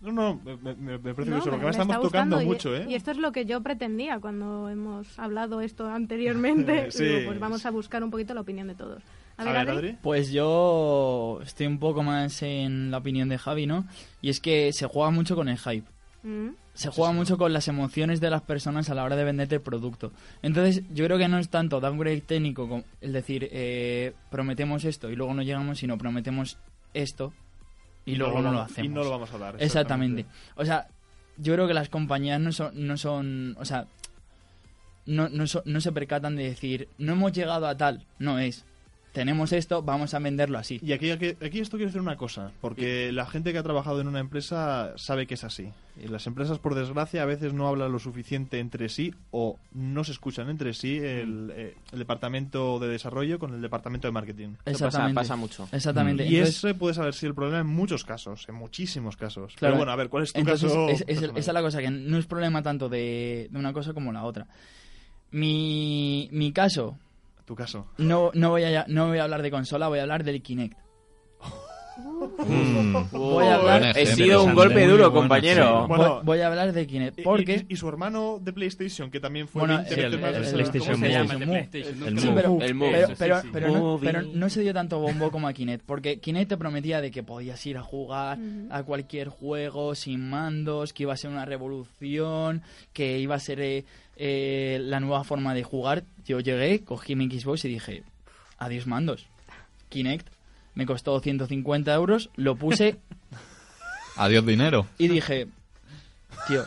No, 0.00 0.10
no, 0.10 0.40
me, 0.44 0.56
me- 0.74 0.98
me 0.98 1.14
parece 1.14 1.30
No, 1.30 1.36
me- 1.36 1.42
porque 1.42 1.56
me 1.58 1.64
me 1.64 1.70
estamos 1.70 1.96
está 1.96 2.02
tocando 2.08 2.42
y- 2.42 2.46
mucho, 2.46 2.74
¿eh? 2.74 2.86
Y 2.88 2.94
esto 2.96 3.12
es 3.12 3.18
lo 3.18 3.30
que 3.30 3.44
yo 3.44 3.60
pretendía 3.62 4.18
cuando 4.18 4.68
hemos 4.68 5.16
hablado 5.18 5.60
esto 5.60 5.88
anteriormente. 5.88 6.90
Sí. 6.90 7.04
Digo, 7.04 7.26
pues 7.26 7.38
vamos 7.40 7.64
a 7.66 7.70
buscar 7.70 8.02
un 8.02 8.10
poquito 8.10 8.34
la 8.34 8.40
opinión 8.40 8.66
de 8.66 8.74
todos. 8.74 9.00
A 9.36 9.42
A 9.42 9.52
ver. 9.52 9.70
Adri. 9.70 9.96
Pues 10.02 10.32
yo 10.32 11.38
estoy 11.44 11.66
un 11.68 11.78
poco 11.78 12.02
más 12.02 12.42
en 12.42 12.90
la 12.90 12.98
opinión 12.98 13.28
de 13.28 13.38
Javi, 13.38 13.66
¿no? 13.66 13.86
Y 14.20 14.28
es 14.30 14.40
que 14.40 14.72
se 14.72 14.86
juega 14.88 15.10
mucho 15.10 15.36
con 15.36 15.48
el 15.48 15.58
hype. 15.58 15.86
Mm. 16.24 16.48
Se 16.74 16.88
juega 16.90 17.12
mucho 17.12 17.38
con 17.38 17.52
las 17.52 17.68
emociones 17.68 18.20
de 18.20 18.30
las 18.30 18.42
personas 18.42 18.88
a 18.90 18.94
la 18.94 19.04
hora 19.04 19.14
de 19.14 19.24
venderte 19.24 19.56
el 19.56 19.60
producto. 19.60 20.10
Entonces, 20.42 20.82
yo 20.92 21.04
creo 21.04 21.18
que 21.18 21.28
no 21.28 21.38
es 21.38 21.48
tanto 21.48 21.80
downgrade 21.80 22.22
técnico, 22.22 22.68
como, 22.68 22.82
es 23.00 23.12
decir, 23.12 23.48
eh, 23.52 24.14
prometemos 24.30 24.84
esto 24.84 25.10
y 25.10 25.16
luego 25.16 25.32
no 25.34 25.42
llegamos, 25.42 25.78
sino 25.78 25.96
prometemos 25.98 26.58
esto 26.94 27.32
y, 28.04 28.16
luego 28.16 28.40
no, 28.42 28.52
lo 28.52 28.60
hacemos. 28.60 28.86
Y 28.86 28.88
no 28.94 29.04
lo 29.04 29.10
vamos 29.10 29.32
a 29.32 29.38
dar. 29.38 29.56
Exactamente. 29.58 30.26
O 30.56 30.64
sea, 30.64 30.88
yo 31.36 31.54
creo 31.54 31.66
que 31.66 31.74
las 31.74 31.88
compañías 31.88 32.40
no 32.40 32.52
son, 32.52 32.86
no 32.86 32.96
son 32.96 33.56
o 33.58 33.64
sea, 33.64 33.86
no, 35.06 35.28
no, 35.28 35.46
so- 35.46 35.62
no 35.64 35.80
se 35.80 35.92
percatan 35.92 36.36
de 36.36 36.44
decir, 36.44 36.88
no 36.98 37.12
hemos 37.12 37.32
llegado 37.32 37.66
a 37.66 37.76
tal, 37.76 38.06
no 38.18 38.38
es. 38.38 38.64
Tenemos 39.12 39.52
esto, 39.52 39.82
vamos 39.82 40.14
a 40.14 40.18
venderlo 40.20 40.56
así. 40.58 40.80
Y 40.82 40.92
aquí, 40.92 41.10
aquí, 41.10 41.36
aquí 41.44 41.60
esto 41.60 41.76
quiero 41.76 41.88
decir 41.90 42.00
una 42.00 42.16
cosa, 42.16 42.50
porque 42.62 43.12
la 43.12 43.26
gente 43.26 43.52
que 43.52 43.58
ha 43.58 43.62
trabajado 43.62 44.00
en 44.00 44.08
una 44.08 44.20
empresa 44.20 44.94
sabe 44.96 45.26
que 45.26 45.34
es 45.34 45.44
así. 45.44 45.68
Y 46.02 46.08
las 46.08 46.26
empresas, 46.26 46.58
por 46.58 46.74
desgracia, 46.74 47.22
a 47.22 47.26
veces 47.26 47.52
no 47.52 47.68
hablan 47.68 47.92
lo 47.92 47.98
suficiente 47.98 48.58
entre 48.58 48.88
sí 48.88 49.12
o 49.30 49.58
no 49.72 50.02
se 50.04 50.12
escuchan 50.12 50.48
entre 50.48 50.72
sí 50.72 50.96
el, 50.96 51.52
eh, 51.54 51.74
el 51.92 51.98
departamento 51.98 52.78
de 52.78 52.88
desarrollo 52.88 53.38
con 53.38 53.52
el 53.52 53.60
departamento 53.60 54.08
de 54.08 54.12
marketing. 54.12 54.48
Eso 54.48 54.56
pasa, 54.64 54.86
Exactamente. 54.86 55.14
pasa 55.14 55.36
mucho. 55.36 55.68
Exactamente. 55.70 56.24
Y 56.24 56.36
Entonces- 56.36 56.56
ese 56.64 56.74
puede 56.74 56.98
haber 56.98 57.12
sido 57.12 57.28
el 57.28 57.34
problema 57.34 57.60
en 57.60 57.66
muchos 57.66 58.04
casos, 58.04 58.48
en 58.48 58.54
muchísimos 58.54 59.18
casos. 59.18 59.54
Claro. 59.56 59.74
Pero 59.74 59.76
bueno, 59.76 59.92
a 59.92 59.96
ver, 59.96 60.08
¿cuál 60.08 60.22
es 60.22 60.32
tu 60.32 60.40
Entonces, 60.40 60.68
caso? 60.70 60.88
es- 60.88 61.00
es- 61.02 61.04
personal? 61.06 61.36
esa 61.36 61.50
es 61.50 61.54
la 61.54 61.60
cosa, 61.62 61.80
que 61.82 61.90
no 61.90 62.16
es 62.16 62.24
problema 62.24 62.62
tanto 62.62 62.88
de, 62.88 63.48
de 63.50 63.58
una 63.58 63.74
cosa 63.74 63.92
como 63.92 64.10
la 64.10 64.24
otra. 64.24 64.46
Mi, 65.30 66.28
mi 66.32 66.52
caso, 66.52 66.98
Tu 67.44 67.54
caso. 67.54 67.88
no, 67.98 68.30
no, 68.34 68.50
voy 68.50 68.64
a, 68.64 68.84
no 68.88 69.08
voy 69.08 69.18
a 69.18 69.24
hablar 69.24 69.42
de 69.42 69.50
consola, 69.50 69.88
voy 69.88 69.98
a 69.98 70.02
hablar 70.02 70.24
del 70.24 70.42
Kinect. 70.42 70.78
Voy 73.12 73.44
a 73.46 73.54
hablar- 73.56 73.98
He 73.98 74.06
sido 74.06 74.44
un 74.44 74.54
golpe 74.54 74.82
duro, 74.86 75.10
bueno, 75.10 75.12
compañero. 75.12 75.82
sí. 75.82 75.88
Bueno, 75.88 76.14
voy, 76.16 76.24
voy 76.24 76.40
a 76.40 76.46
hablar 76.48 76.72
de 76.72 76.86
Kinect, 76.86 77.18
Y- 77.18 77.22
porque... 77.22 77.66
y, 77.68 77.74
y 77.74 77.76
su 77.76 77.88
hermano 77.88 78.38
de 78.40 78.52
PlayStation, 78.52 79.10
que 79.10 79.20
también 79.20 79.48
fue 79.48 79.60
Bueno, 79.60 79.76
20 79.76 79.90
sí, 79.94 80.00
veces 80.00 80.12
el- 80.14 80.18
el- 80.18 80.24
el 80.34 80.40
veces- 80.40 80.52
PlayStation 80.54 80.94
¿Cómo 80.94 81.06
se 81.06 81.12
llama 81.12 81.34
el. 81.34 81.48
PlayStation? 81.48 82.18
Sí, 82.18 82.28
Move. 83.72 84.00
pero, 84.02 84.22
no, 84.22 84.48
se 84.50 84.60
dio 84.62 84.74
tanto 84.74 84.98
bombo 84.98 85.30
como 85.30 85.48
a 85.48 85.52
Kinect, 85.52 85.84
porque 85.84 86.18
Kinect 86.20 86.48
te 86.50 86.56
prometía 86.56 87.00
de 87.00 87.10
que 87.10 87.22
podías 87.22 87.64
ir 87.66 87.76
a 87.78 87.82
jugar 87.82 88.38
a 88.70 88.82
cualquier 88.82 89.28
juego 89.28 89.94
sin 89.94 90.28
mandos, 90.28 90.92
que 90.92 91.04
iba 91.04 91.12
a 91.12 91.16
ser 91.16 91.30
una 91.30 91.44
revolución, 91.44 92.62
que 92.92 93.18
iba 93.18 93.34
a 93.34 93.40
ser 93.40 93.60
eh, 93.60 93.84
eh, 94.16 94.78
la 94.82 95.00
nueva 95.00 95.24
forma 95.24 95.54
de 95.54 95.62
jugar. 95.62 96.04
Yo 96.24 96.40
llegué, 96.40 96.82
cogí 96.84 97.16
mi 97.16 97.28
Xbox 97.30 97.64
y 97.64 97.68
dije, 97.68 98.02
adiós 98.58 98.86
mandos. 98.86 99.26
Kinect 99.88 100.28
me 100.74 100.86
costó 100.86 101.18
150 101.20 101.92
euros, 101.94 102.30
lo 102.36 102.56
puse 102.56 102.96
Adiós 104.16 104.44
dinero. 104.46 104.86
y 104.98 105.08
dije, 105.08 105.46
tío, 106.46 106.64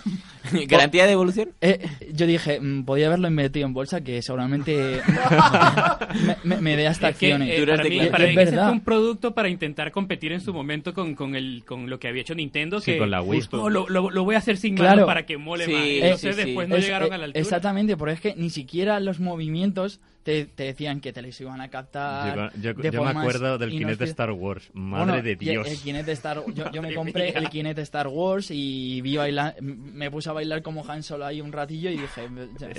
¿Garantía 0.67 1.05
de 1.05 1.11
evolución? 1.13 1.49
eh, 1.61 1.87
yo 2.13 2.25
dije, 2.27 2.59
mm, 2.59 2.85
podía 2.85 3.07
haberlo 3.07 3.27
invertido 3.27 3.65
en 3.67 3.73
bolsa, 3.73 4.01
que 4.01 4.21
seguramente 4.21 5.01
me, 6.43 6.55
me- 6.55 6.61
me 6.61 6.77
dé 6.77 6.87
hasta 6.87 7.09
Es 7.09 7.17
que, 7.17 7.33
acciones. 7.33 7.59
eh, 7.59 7.65
para 7.67 7.83
mí, 7.83 7.99
para 8.11 8.25
Es 8.29 8.35
mí 8.35 8.41
ese 8.41 8.55
fue 8.57 8.71
un 8.71 8.81
producto 8.81 9.33
para 9.33 9.49
intentar 9.49 9.91
competir 9.91 10.31
en 10.31 10.41
su 10.41 10.53
momento 10.53 10.93
con, 10.93 11.13
con, 11.15 11.35
el, 11.35 11.63
con 11.67 11.89
lo 11.89 11.99
que 11.99 12.07
había 12.07 12.21
hecho 12.21 12.33
Nintendo. 12.35 12.79
Sí, 12.79 12.93
que, 12.93 12.97
con 12.97 13.11
la 13.11 13.21
Wii. 13.21 13.43
No, 13.51 13.69
lo, 13.69 13.87
lo, 13.89 14.09
lo 14.09 14.23
voy 14.23 14.35
a 14.35 14.39
hacer 14.39 14.57
sin 14.57 14.75
Claro. 14.75 14.91
manos 14.97 15.05
para 15.07 15.25
que 15.25 15.37
mole 15.37 15.65
Sí, 15.65 15.71
más. 15.73 15.83
sí, 15.83 15.99
Entonces 16.01 16.35
sí. 16.35 16.41
después 16.45 16.67
no 16.69 16.75
Es- 16.77 16.85
llegaron 16.85 17.11
eh, 17.11 17.15
a 17.15 17.17
la 17.19 17.25
altura. 17.25 17.41
Exactamente, 17.41 17.97
porque 17.97 18.13
es 18.13 18.21
que 18.21 18.35
ni 18.35 18.49
siquiera 18.49 18.99
los 18.99 19.19
movimientos 19.19 19.99
te, 20.25 20.45
te 20.45 20.63
decían 20.63 21.01
que 21.01 21.13
te 21.13 21.21
les 21.21 21.39
iban 21.39 21.61
a 21.61 21.69
captar. 21.69 22.51
Yo, 22.55 22.73
yo- 22.73 22.81
de 22.81 22.89
yo 22.91 23.03
me 23.03 23.11
acuerdo 23.11 23.59
del 23.59 23.69
Kinect 23.69 24.01
inhospi- 24.01 24.05
Star 24.07 24.31
Wars. 24.31 24.69
Madre 24.73 25.05
Bueno, 25.05 25.21
de 25.23 25.35
Dios. 25.35 25.67
El 25.67 25.77
Kinect 25.77 26.09
Star, 26.09 26.43
yo, 26.53 26.71
yo 26.71 26.81
me 26.81 26.93
compré 26.95 27.25
mía. 27.31 27.33
el 27.39 27.49
Kinect 27.49 27.77
Star 27.79 28.07
Wars 28.07 28.49
y 28.49 29.01
vi 29.01 29.17
bailar, 29.17 29.55
me 29.61 30.09
puse 30.09 30.29
a 30.29 30.33
bailar 30.33 30.63
como 30.63 30.83
Han 30.89 31.03
Solo 31.03 31.25
ahí 31.27 31.41
un 31.41 31.51
ratillo 31.51 31.91
y 31.91 31.97
dije, 31.97 32.27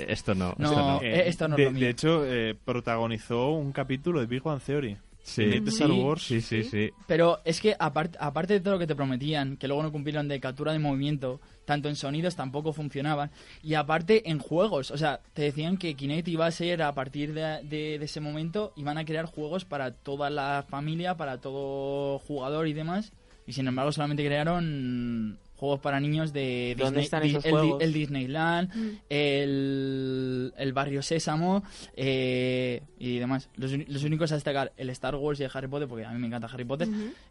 Esto 0.09 0.35
no, 0.35 0.53
No, 0.57 0.69
esto 0.69 0.75
no. 0.75 1.01
eh, 1.01 1.23
esto 1.29 1.47
no 1.47 1.55
es 1.55 1.57
de, 1.57 1.63
lo 1.65 1.71
mío. 1.71 1.79
de 1.85 1.89
hecho, 1.89 2.25
eh, 2.25 2.53
protagonizó 2.65 3.49
un 3.51 3.71
capítulo 3.71 4.19
de 4.19 4.25
Big 4.25 4.43
Bang 4.43 4.59
Theory. 4.61 4.97
Sí. 5.27 5.59
De. 5.59 5.69
Star 5.69 5.91
Wars. 5.91 6.23
Sí, 6.23 6.39
sí, 6.39 6.63
sí. 6.63 6.89
Pero 7.05 7.39
es 7.43 7.59
que 7.59 7.75
aparte, 7.77 8.17
aparte 8.21 8.53
de 8.53 8.59
todo 8.61 8.75
lo 8.75 8.79
que 8.79 8.87
te 8.87 8.95
prometían, 8.95 9.57
que 9.57 9.67
luego 9.67 9.83
no 9.83 9.91
cumplieron 9.91 10.29
de 10.29 10.39
captura 10.39 10.71
de 10.71 10.79
movimiento, 10.79 11.41
tanto 11.65 11.89
en 11.89 11.97
sonidos 11.97 12.37
tampoco 12.37 12.71
funcionaban, 12.71 13.29
y 13.61 13.73
aparte 13.73 14.29
en 14.31 14.39
juegos, 14.39 14.89
o 14.89 14.97
sea, 14.97 15.19
te 15.33 15.41
decían 15.41 15.75
que 15.75 15.95
Kinect 15.95 16.29
iba 16.29 16.45
a 16.45 16.51
ser 16.51 16.81
a 16.81 16.93
partir 16.93 17.33
de, 17.33 17.61
de- 17.63 17.99
de 17.99 18.05
ese 18.05 18.21
momento, 18.21 18.71
iban 18.77 18.97
a 18.97 19.03
crear 19.03 19.25
juegos 19.25 19.65
para 19.65 19.91
toda 19.91 20.29
la 20.29 20.65
familia, 20.69 21.17
para 21.17 21.39
todo 21.41 22.19
jugador 22.19 22.67
y 22.69 22.73
demás, 22.73 23.11
Y 23.45 23.53
sin 23.53 23.67
embargo 23.67 23.91
solamente 23.91 24.25
crearon 24.25 25.39
juegos 25.57 25.79
para 25.79 25.99
niños 25.99 26.31
de 26.33 26.75
¿Dónde 26.77 27.01
Disney- 27.01 27.03
están 27.05 27.23
Di- 27.23 27.29
esos 27.31 27.45
el, 27.45 27.51
juegos? 27.51 27.81
el 27.83 27.93
Disneyland, 27.93 28.73
Mm. 28.75 28.89
el, 29.09 30.53
el 30.57 30.73
Barrio 30.73 31.01
Sésamo 31.01 31.63
eh, 31.95 32.81
y 32.99 33.17
demás. 33.17 33.49
Los, 33.55 33.71
los 33.87 34.03
únicos 34.03 34.31
a 34.31 34.35
destacar, 34.35 34.71
el 34.77 34.89
Star 34.91 35.15
Wars 35.15 35.39
y 35.39 35.43
el 35.43 35.51
Harry 35.53 35.67
Potter, 35.67 35.87
porque 35.87 36.05
a 36.05 36.11
mí 36.11 36.19
me 36.19 36.27
encanta 36.27 36.47
Harry 36.47 36.65
Potter, 36.65 36.87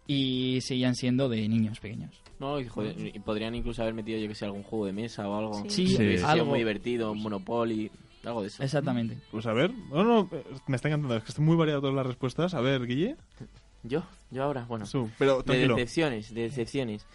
y 0.07 0.59
seguían 0.61 0.95
siendo 0.95 1.29
de 1.29 1.49
niños 1.49 1.81
pequeños. 1.81 2.21
No, 2.39 2.61
y, 2.61 2.67
joder, 2.69 2.95
y 2.99 3.19
podrían 3.21 3.55
incluso 3.55 3.83
haber 3.83 3.95
metido, 3.95 4.19
yo 4.19 4.29
que 4.29 4.35
sé, 4.35 4.45
algún 4.45 4.63
juego 4.63 4.87
de 4.87 4.93
mesa 4.93 5.29
o 5.29 5.39
algo. 5.39 5.65
Sí. 5.71 5.97
Algo. 6.25 6.47
muy 6.47 6.59
divertido, 6.59 7.13
un 7.13 7.23
Monopoly, 7.23 7.91
algo 8.25 8.43
de 8.43 8.49
eso. 8.49 8.63
Exactamente. 8.63 9.17
Pues 9.31 9.47
a 9.47 9.53
ver, 9.53 9.71
no, 9.91 10.05
no, 10.05 10.29
eh, 10.33 10.43
me 10.67 10.77
está 10.77 10.89
encantando, 10.89 11.17
es 11.17 11.23
que 11.23 11.31
están 11.31 11.45
muy 11.45 11.57
variadas 11.57 11.81
todas 11.81 11.97
las 11.97 12.07
respuestas. 12.07 12.55
A 12.55 12.61
ver, 12.61 12.87
Guille. 12.87 13.17
Yo, 13.85 14.03
yo 14.33 14.43
ahora, 14.43 14.65
bueno. 14.69 14.85
Su, 14.85 15.09
pero 15.19 15.43
De 15.43 15.69
decepciones, 15.69 16.35
de 16.35 16.43
decepciones. 16.43 17.07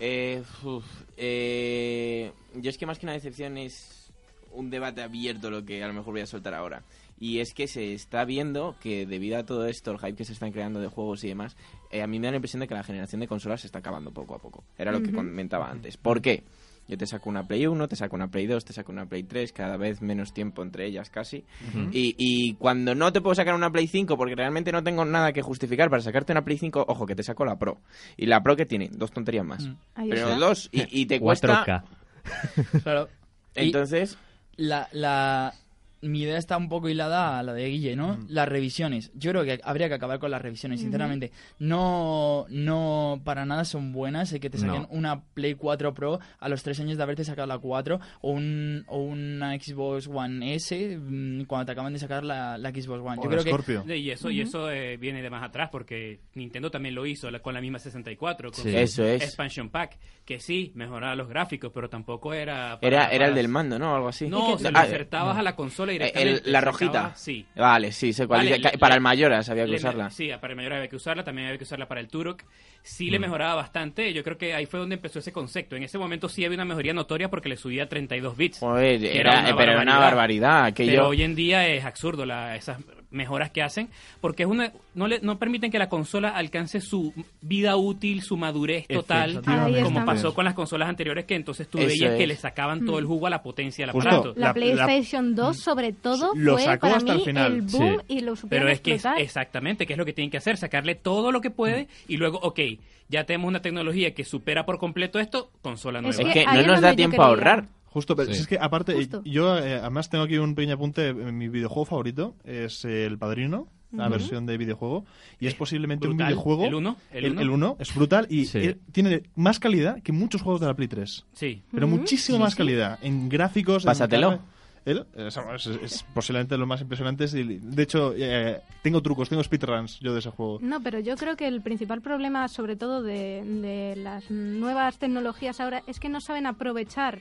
Eh, 0.00 0.42
uf, 0.62 0.84
eh, 1.16 2.32
yo 2.54 2.70
es 2.70 2.78
que 2.78 2.86
más 2.86 2.98
que 2.98 3.06
una 3.06 3.12
decepción 3.12 3.56
es 3.56 4.12
un 4.52 4.70
debate 4.70 5.02
abierto 5.02 5.50
lo 5.50 5.64
que 5.64 5.82
a 5.82 5.88
lo 5.88 5.94
mejor 5.94 6.14
voy 6.14 6.22
a 6.22 6.26
soltar 6.26 6.54
ahora. 6.54 6.82
Y 7.18 7.38
es 7.38 7.54
que 7.54 7.68
se 7.68 7.94
está 7.94 8.24
viendo 8.24 8.76
que 8.80 9.06
debido 9.06 9.38
a 9.38 9.44
todo 9.44 9.66
esto, 9.66 9.92
el 9.92 9.98
hype 9.98 10.16
que 10.16 10.24
se 10.24 10.32
están 10.32 10.52
creando 10.52 10.80
de 10.80 10.88
juegos 10.88 11.22
y 11.24 11.28
demás, 11.28 11.56
eh, 11.90 12.02
a 12.02 12.06
mí 12.06 12.18
me 12.18 12.26
da 12.26 12.32
la 12.32 12.36
impresión 12.36 12.60
de 12.60 12.68
que 12.68 12.74
la 12.74 12.82
generación 12.82 13.20
de 13.20 13.28
consolas 13.28 13.60
se 13.60 13.68
está 13.68 13.78
acabando 13.78 14.10
poco 14.12 14.34
a 14.34 14.38
poco. 14.38 14.64
Era 14.76 14.90
lo 14.90 15.02
que 15.02 15.12
comentaba 15.12 15.70
antes. 15.70 15.96
¿Por 15.96 16.20
qué? 16.20 16.42
Yo 16.86 16.98
te 16.98 17.06
saco 17.06 17.30
una 17.30 17.46
Play 17.46 17.66
1, 17.66 17.88
te 17.88 17.96
saco 17.96 18.14
una 18.16 18.28
Play 18.28 18.46
2, 18.46 18.64
te 18.64 18.72
saco 18.72 18.92
una 18.92 19.06
Play 19.06 19.22
3, 19.22 19.52
cada 19.52 19.76
vez 19.76 20.02
menos 20.02 20.34
tiempo 20.34 20.62
entre 20.62 20.86
ellas 20.86 21.08
casi. 21.10 21.44
y, 21.92 22.14
y 22.18 22.54
cuando 22.54 22.94
no 22.94 23.12
te 23.12 23.20
puedo 23.20 23.34
sacar 23.34 23.54
una 23.54 23.70
Play 23.70 23.86
5 23.86 24.16
porque 24.16 24.34
realmente 24.34 24.70
no 24.70 24.82
tengo 24.82 25.04
nada 25.04 25.32
que 25.32 25.42
justificar 25.42 25.88
para 25.88 26.02
sacarte 26.02 26.32
una 26.32 26.44
Play 26.44 26.58
5, 26.58 26.84
ojo, 26.88 27.06
que 27.06 27.14
te 27.14 27.22
saco 27.22 27.44
la 27.44 27.58
Pro. 27.58 27.78
Y 28.16 28.26
la 28.26 28.42
Pro 28.42 28.56
que 28.56 28.66
tiene 28.66 28.90
dos 28.92 29.12
tonterías 29.12 29.46
más. 29.46 29.66
Mm. 29.66 29.76
Pero 30.10 30.28
está. 30.28 30.36
dos, 30.36 30.68
y, 30.72 31.00
y 31.02 31.06
te 31.06 31.20
cuesta... 31.20 31.64
4K. 31.64 31.82
Claro. 32.82 33.08
Entonces, 33.54 34.18
la, 34.56 34.88
la, 34.92 35.54
mi 36.04 36.22
idea 36.22 36.38
está 36.38 36.56
un 36.56 36.68
poco 36.68 36.88
hilada 36.88 37.38
a 37.38 37.42
la 37.42 37.52
de 37.54 37.68
Guille, 37.68 37.96
¿no? 37.96 38.18
Las 38.28 38.48
revisiones. 38.48 39.10
Yo 39.14 39.30
creo 39.32 39.44
que 39.44 39.60
habría 39.64 39.88
que 39.88 39.94
acabar 39.94 40.18
con 40.18 40.30
las 40.30 40.40
revisiones, 40.42 40.80
sinceramente. 40.80 41.32
No, 41.58 42.46
no 42.48 43.20
para 43.24 43.44
nada 43.44 43.64
son 43.64 43.92
buenas 43.92 44.32
el 44.32 44.40
que 44.40 44.50
te 44.50 44.58
saquen 44.58 44.82
No. 44.82 44.88
una 44.90 45.22
Play 45.34 45.54
4 45.54 45.94
Pro 45.94 46.20
a 46.38 46.48
los 46.48 46.62
tres 46.62 46.78
años 46.80 46.96
de 46.96 47.02
haberte 47.02 47.24
sacado 47.24 47.46
la 47.46 47.58
4 47.58 47.98
o, 48.20 48.30
un, 48.30 48.84
o 48.86 48.98
una 48.98 49.54
Xbox 49.58 50.06
One 50.06 50.54
S 50.54 50.98
mm, 50.98 51.44
cuando 51.44 51.66
te 51.66 51.72
acaban 51.72 51.92
de 51.92 51.98
sacar 51.98 52.24
la, 52.24 52.58
la 52.58 52.70
Xbox 52.70 53.00
One. 53.04 53.16
Yo 53.22 53.28
O 53.28 53.30
que 53.30 53.40
Scorpio. 53.40 53.84
Y 53.94 54.10
eso, 54.10 54.30
y 54.30 54.40
eso 54.40 54.70
eh, 54.70 54.96
viene 54.98 55.22
de 55.22 55.30
más 55.30 55.42
atrás, 55.42 55.68
porque 55.72 56.20
Nintendo 56.34 56.70
también 56.70 56.94
lo 56.94 57.06
hizo 57.06 57.30
la- 57.30 57.40
con 57.40 57.54
la 57.54 57.60
misma 57.60 57.78
64, 57.78 58.50
con 58.50 58.62
Sí. 58.64 58.70
su 58.70 58.76
Eso 58.76 59.04
es. 59.06 59.22
Expansion 59.22 59.70
Pack, 59.70 59.98
que 60.24 60.38
sí, 60.40 60.72
mejoraba 60.74 61.14
los 61.14 61.28
gráficos, 61.28 61.70
pero 61.74 61.88
tampoco 61.88 62.34
era... 62.34 62.78
para- 62.80 62.86
era, 62.86 63.04
era 63.06 63.10
para- 63.18 63.26
el 63.28 63.34
del 63.34 63.48
mando, 63.48 63.78
¿no? 63.78 63.94
Algo 63.94 64.08
así. 64.08 64.28
No, 64.28 64.58
se 64.58 64.70
lo 64.70 64.78
Ah, 64.78 64.84
insertabas 64.84 65.38
a 65.38 65.42
la 65.42 65.56
consola 65.56 65.92
directamente. 65.98 66.42
el- 66.46 66.52
la 66.52 66.60
rojita. 66.60 67.12
Sí. 67.16 67.44
Vale, 67.56 67.92
sí, 67.92 68.12
sé 68.12 68.26
cuál 68.26 68.40
Vale, 68.46 68.58
le- 68.58 68.78
para 68.78 68.94
el 68.94 69.00
Mayoras 69.00 69.48
había 69.48 69.64
que 69.64 69.70
Le- 69.70 69.76
usarla. 69.76 70.10
Sí, 70.10 70.30
para 70.40 70.52
el 70.52 70.56
mayor 70.56 70.72
había 70.74 70.88
que 70.88 70.96
usarla, 70.96 71.24
también 71.24 71.46
había 71.48 71.58
que 71.58 71.64
usarla 71.64 71.86
para 71.88 72.00
el 72.00 72.08
Turok. 72.08 72.42
Sí 72.82 73.08
Mm. 73.08 73.10
le 73.12 73.18
mejoraba 73.18 73.54
bastante, 73.54 74.12
yo 74.12 74.22
creo 74.22 74.36
que 74.36 74.54
ahí 74.54 74.66
fue 74.66 74.78
donde 74.80 74.96
empezó 74.96 75.18
ese 75.18 75.32
concepto. 75.32 75.74
En 75.76 75.82
ese 75.82 75.96
momento 75.98 76.28
sí 76.28 76.44
había 76.44 76.56
una 76.56 76.64
mejoría 76.66 76.92
notoria 76.92 77.30
porque 77.30 77.48
le 77.48 77.56
subía 77.56 77.88
32 77.88 78.36
bits. 78.36 78.58
Joder, 78.58 79.02
era, 79.04 79.40
una 79.40 79.56
pero 79.56 79.72
era 79.72 79.82
una 79.82 79.98
barbaridad. 79.98 80.00
barbaridad. 80.00 80.74
Que 80.74 80.84
Pero 80.86 81.02
yo... 81.04 81.08
hoy 81.08 81.22
en 81.22 81.34
día 81.34 81.66
es 81.68 81.84
absurdo 81.84 82.26
la, 82.26 82.56
esas 82.56 82.78
mejoras 83.14 83.50
que 83.50 83.62
hacen 83.62 83.88
porque 84.20 84.42
es 84.42 84.48
una 84.48 84.72
no 84.94 85.06
le, 85.08 85.20
no 85.20 85.38
permiten 85.38 85.70
que 85.70 85.78
la 85.78 85.88
consola 85.88 86.30
alcance 86.30 86.80
su 86.80 87.12
vida 87.40 87.76
útil, 87.76 88.22
su 88.22 88.36
madurez 88.36 88.86
total, 88.88 89.40
como 89.82 90.04
pasó 90.04 90.34
con 90.34 90.44
las 90.44 90.54
consolas 90.54 90.88
anteriores 90.88 91.24
que 91.24 91.34
entonces 91.36 91.68
tú 91.68 91.78
Eso 91.78 91.86
veías 91.88 92.16
que 92.16 92.22
es. 92.24 92.28
le 92.28 92.36
sacaban 92.36 92.84
todo 92.84 92.98
el 92.98 93.06
jugo 93.06 93.26
a 93.26 93.30
la 93.30 93.42
potencia 93.42 93.84
del 93.86 93.92
Justo. 93.92 94.08
aparato. 94.08 94.34
La, 94.36 94.48
La- 94.48 94.54
PlayStation 94.54 95.34
2, 95.34 95.56
sobre 95.58 95.92
todo, 95.92 96.32
Lo 96.34 96.54
fue 96.54 96.64
sacó 96.64 96.80
para 96.88 96.96
hasta 96.96 97.12
el 97.14 97.20
final. 97.22 97.52
el 97.54 97.62
boom 97.62 97.98
Sí. 98.00 98.04
y 98.16 98.20
lo 98.20 98.34
Pero 98.48 98.68
es 98.68 98.80
que 98.80 98.94
es 98.94 99.04
exactamente, 99.18 99.86
que 99.86 99.92
es 99.94 99.98
lo 99.98 100.04
que 100.04 100.12
tienen 100.12 100.30
que 100.30 100.36
hacer, 100.38 100.56
sacarle 100.56 100.94
todo 100.94 101.32
lo 101.32 101.40
que 101.40 101.50
puede 101.50 101.88
y 102.08 102.16
luego, 102.16 102.38
ok, 102.38 102.60
ya 103.08 103.24
tenemos 103.24 103.48
una 103.48 103.60
tecnología 103.60 104.14
que 104.14 104.24
supera 104.24 104.64
por 104.66 104.78
completo 104.78 105.18
esto, 105.20 105.50
consola 105.62 106.00
nueva. 106.00 106.12
Es 106.14 106.18
Es 106.20 106.26
que 106.26 106.32
que 106.32 106.40
ahí 106.48 106.54
no 106.56 106.60
es 106.60 106.66
nos 106.66 106.80
da 106.80 106.94
tiempo 106.96 107.22
a 107.22 107.26
ahorrar. 107.26 107.66
Justo, 107.94 108.14
pero 108.14 108.28
Sí. 108.28 108.34
si 108.34 108.40
es 108.42 108.46
que 108.48 108.58
aparte, 108.60 108.92
Justo. 108.94 109.22
yo 109.24 109.56
eh, 109.56 109.76
además 109.76 110.10
tengo 110.10 110.24
aquí 110.24 110.36
un 110.36 110.54
pequeño 110.54 110.74
apunte. 110.74 111.08
eh, 111.08 111.14
Mi 111.14 111.48
videojuego 111.48 111.86
favorito 111.86 112.34
es 112.44 112.84
El 112.84 113.16
Padrino, 113.18 113.68
la 113.92 114.08
versión 114.08 114.44
de 114.44 114.58
videojuego. 114.58 115.06
Y 115.40 115.46
es 115.46 115.54
posiblemente 115.54 116.08
un 116.08 116.16
videojuego. 116.16 116.64
¿El 116.64 116.74
uno? 116.74 116.96
¿El 117.12 117.24
El, 117.26 117.30
uno? 117.32 117.40
el 117.40 117.50
uno 117.50 117.76
es 117.78 117.94
brutal 117.94 118.26
y 118.28 118.44
Sí. 118.46 118.58
eh, 118.58 118.78
tiene 118.92 119.22
más 119.36 119.58
calidad 119.60 120.02
que 120.02 120.10
muchos 120.12 120.42
juegos 120.42 120.60
de 120.60 120.66
la 120.66 120.74
Play 120.74 120.88
3. 120.88 121.24
Sí. 121.32 121.62
Pero 121.72 121.86
muchísimo 121.86 122.38
Sí, 122.38 122.42
más 122.42 122.52
sí. 122.52 122.58
calidad. 122.58 122.98
En 123.02 123.28
gráficos. 123.28 123.84
Pásatelo. 123.84 124.40
Él 124.86 125.06
es, 125.16 125.34
es- 125.38 125.66
es 125.82 126.02
posiblemente 126.12 126.58
lo 126.58 126.66
más 126.66 126.82
impresionante. 126.82 127.24
y, 127.32 127.58
De 127.58 127.82
hecho, 127.84 128.12
eh, 128.18 128.60
tengo 128.82 129.00
trucos, 129.00 129.30
tengo 129.30 129.42
speedruns 129.42 129.98
yo 130.00 130.12
de 130.12 130.18
ese 130.18 130.28
juego. 130.28 130.58
No, 130.60 130.82
pero 130.82 131.00
yo 131.00 131.16
creo 131.16 131.36
que 131.36 131.46
el 131.48 131.62
principal 131.62 132.02
problema, 132.02 132.48
sobre 132.48 132.76
todo 132.76 133.02
de, 133.02 133.42
de 133.44 133.96
las 133.96 134.30
nuevas 134.30 134.98
tecnologías 134.98 135.58
ahora, 135.60 135.82
es 135.86 135.98
que 136.00 136.10
no 136.10 136.20
saben 136.20 136.44
aprovechar 136.46 137.20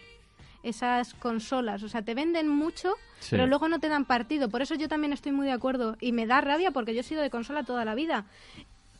esas 0.63 1.13
consolas. 1.15 1.83
O 1.83 1.89
sea, 1.89 2.01
te 2.01 2.13
venden 2.15 2.47
mucho, 2.47 2.93
Sí. 3.19 3.27
pero 3.31 3.47
luego 3.47 3.67
no 3.67 3.79
te 3.79 3.89
dan 3.89 4.05
partido. 4.05 4.49
Por 4.49 4.61
eso 4.61 4.75
yo 4.75 4.87
también 4.87 5.13
estoy 5.13 5.31
muy 5.31 5.45
de 5.45 5.51
acuerdo 5.53 5.97
y 6.01 6.11
me 6.13 6.25
da 6.25 6.41
rabia 6.41 6.71
porque 6.71 6.93
yo 6.93 7.01
he 7.01 7.03
sido 7.03 7.21
de 7.21 7.29
consola 7.29 7.63
toda 7.63 7.85
la 7.85 7.95
vida. 7.95 8.25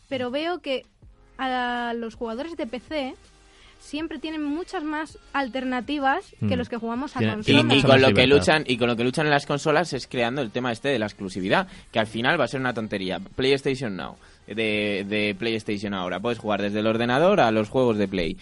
Pero 0.10 0.29
veo 0.32 0.60
que 0.60 0.86
a 1.38 1.93
los 1.96 2.15
jugadores 2.15 2.55
de 2.58 2.67
PC 2.67 3.15
siempre 3.79 4.17
tienen 4.20 4.43
muchas 4.43 4.84
más 4.84 5.17
alternativas 5.34 6.24
que 6.39 6.55
Mm. 6.55 6.58
los 6.58 6.70
que 6.70 6.77
jugamos 6.77 7.15
a 7.15 7.20
Tiene- 7.20 7.41
Y, 7.41 7.43
tiene 7.43 7.60
consola. 7.62 7.74
y 7.74 7.77
mucha 7.82 7.88
con 7.88 8.01
lo 8.01 8.13
que 8.13 8.27
luchan 8.27 8.63
y 8.67 8.77
con 8.77 8.88
lo 8.88 8.96
que 8.96 9.03
luchan 9.03 9.25
en 9.25 9.32
las 9.32 9.46
consolas 9.46 9.91
es 9.93 10.08
creando 10.08 10.41
el 10.41 10.51
tema 10.51 10.72
este 10.72 10.88
de 10.89 11.00
la 11.00 11.05
exclusividad 11.05 11.67
que 11.91 12.00
al 12.00 12.08
final 12.08 12.39
va 12.39 12.46
a 12.46 12.48
ser 12.48 12.60
una 12.62 12.74
tontería 12.74 13.20
PlayStation 13.36 13.96
Now 13.98 14.15
de, 14.48 15.05
de 15.08 15.36
PlayStation 15.38 15.93
ahora 15.93 16.20
puedes 16.20 16.39
jugar 16.39 16.62
desde 16.62 16.79
el 16.79 16.88
ordenador 16.88 17.39
a 17.41 17.51
los 17.51 17.70
juegos 17.70 17.98
de 17.98 18.08
Play 18.08 18.38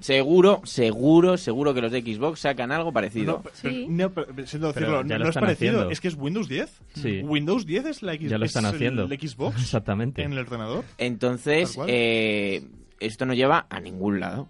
seguro 0.00 0.60
seguro 0.64 1.36
seguro 1.36 1.74
que 1.74 1.80
los 1.82 1.92
de 1.92 2.00
Xbox 2.02 2.40
sacan 2.40 2.72
algo 2.72 2.92
parecido 2.92 3.34
No, 3.34 3.42
pero- 3.42 3.54
Sí. 3.54 3.86
no, 3.88 4.10
pero- 4.10 4.26
siento 4.46 4.72
Pero 4.72 4.86
decirlo, 4.86 4.96
ya 5.02 5.04
no, 5.14 5.18
lo 5.18 5.24
no 5.24 5.30
es 5.30 5.34
parecido, 5.36 5.70
haciendo. 5.72 5.90
es 5.90 6.00
que 6.00 6.08
es 6.08 6.14
Windows 6.16 6.48
10. 6.48 6.80
Sí. 6.94 7.20
Windows 7.22 7.66
10 7.66 7.84
es 7.86 8.02
la 8.02 8.14
X- 8.14 8.30
Ya 8.30 8.38
lo 8.38 8.46
están 8.46 8.64
el- 8.64 8.74
haciendo. 8.74 9.04
el 9.04 9.10
Xbox 9.28 9.56
Exactamente. 9.60 10.22
en 10.22 10.32
el 10.32 10.38
ordenador. 10.38 10.84
entonces 10.98 11.78
eh, 11.86 12.62
esto 12.98 13.26
no 13.26 13.34
lleva 13.34 13.66
a 13.70 13.80
ningún 13.80 14.20
lado. 14.20 14.48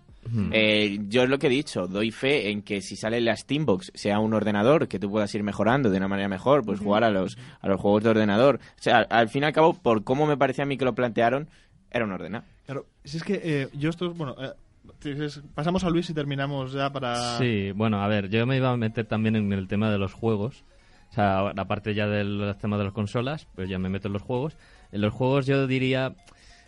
Eh, 0.53 0.99
yo 1.09 1.23
es 1.25 1.29
lo 1.31 1.39
que 1.39 1.47
he 1.49 1.51
dicho, 1.51 1.89
doy 1.89 2.11
fe 2.13 2.51
en 2.51 2.63
que 2.63 2.83
si 2.83 2.95
sale 2.95 3.21
la 3.21 3.35
Steambox, 3.37 3.91
sea 3.95 4.21
un 4.21 4.33
ordenador 4.35 4.87
que 4.87 4.99
tú 5.01 5.11
puedas 5.11 5.35
ir 5.35 5.43
mejorando 5.43 5.91
de 5.91 5.97
una 5.97 6.07
manera 6.09 6.29
mejor, 6.29 6.63
pues 6.65 6.79
jugar 6.79 7.03
a 7.05 7.11
los, 7.11 7.37
a 7.61 7.69
los 7.69 7.81
juegos 7.81 8.05
de 8.05 8.11
ordenador. 8.11 8.57
O 8.79 8.83
sea, 8.83 8.99
al 9.11 9.29
fin 9.29 9.43
y 9.43 9.47
al 9.47 9.53
cabo, 9.53 9.73
por 9.75 10.05
cómo 10.05 10.27
me 10.27 10.37
parecía 10.37 10.65
a 10.65 10.67
mí 10.67 10.77
que 10.77 10.85
lo 10.85 10.95
plantearon, 10.95 11.49
era 11.91 12.05
un 12.05 12.13
ordenador. 12.13 12.47
Claro, 12.67 12.87
si 13.03 13.17
es 13.17 13.25
que 13.25 13.41
eh, 13.43 13.69
yo 13.73 13.91
esto 13.91 14.11
es, 14.11 14.17
bueno, 14.17 14.37
eh, 14.41 14.53
pasamos 15.55 15.85
a 15.85 15.91
Luis 15.91 16.11
y 16.11 16.15
terminamos 16.15 16.73
ya 16.73 16.91
para... 16.91 17.39
Sí, 17.39 17.73
bueno, 17.73 18.03
a 18.03 18.09
ver, 18.09 18.29
yo 18.29 18.47
me 18.47 18.57
iba 18.57 18.71
a 18.71 18.77
meter 18.77 19.07
también 19.07 19.37
en 19.37 19.53
el 19.53 19.69
tema 19.69 19.91
de 19.91 19.99
los 19.99 20.13
juegos. 20.13 20.65
O 21.11 21.13
sea, 21.13 21.49
aparte 21.57 21.95
ya 21.95 22.07
del 22.07 22.55
tema 22.61 22.79
de 22.79 22.85
las 22.85 22.93
consolas, 22.93 23.49
pues 23.55 23.69
ya 23.69 23.79
me 23.79 23.89
meto 23.89 24.09
en 24.09 24.13
los 24.15 24.23
juegos. 24.23 24.57
En 24.93 25.01
los 25.01 25.13
juegos 25.13 25.47
yo 25.47 25.67
diría, 25.67 26.15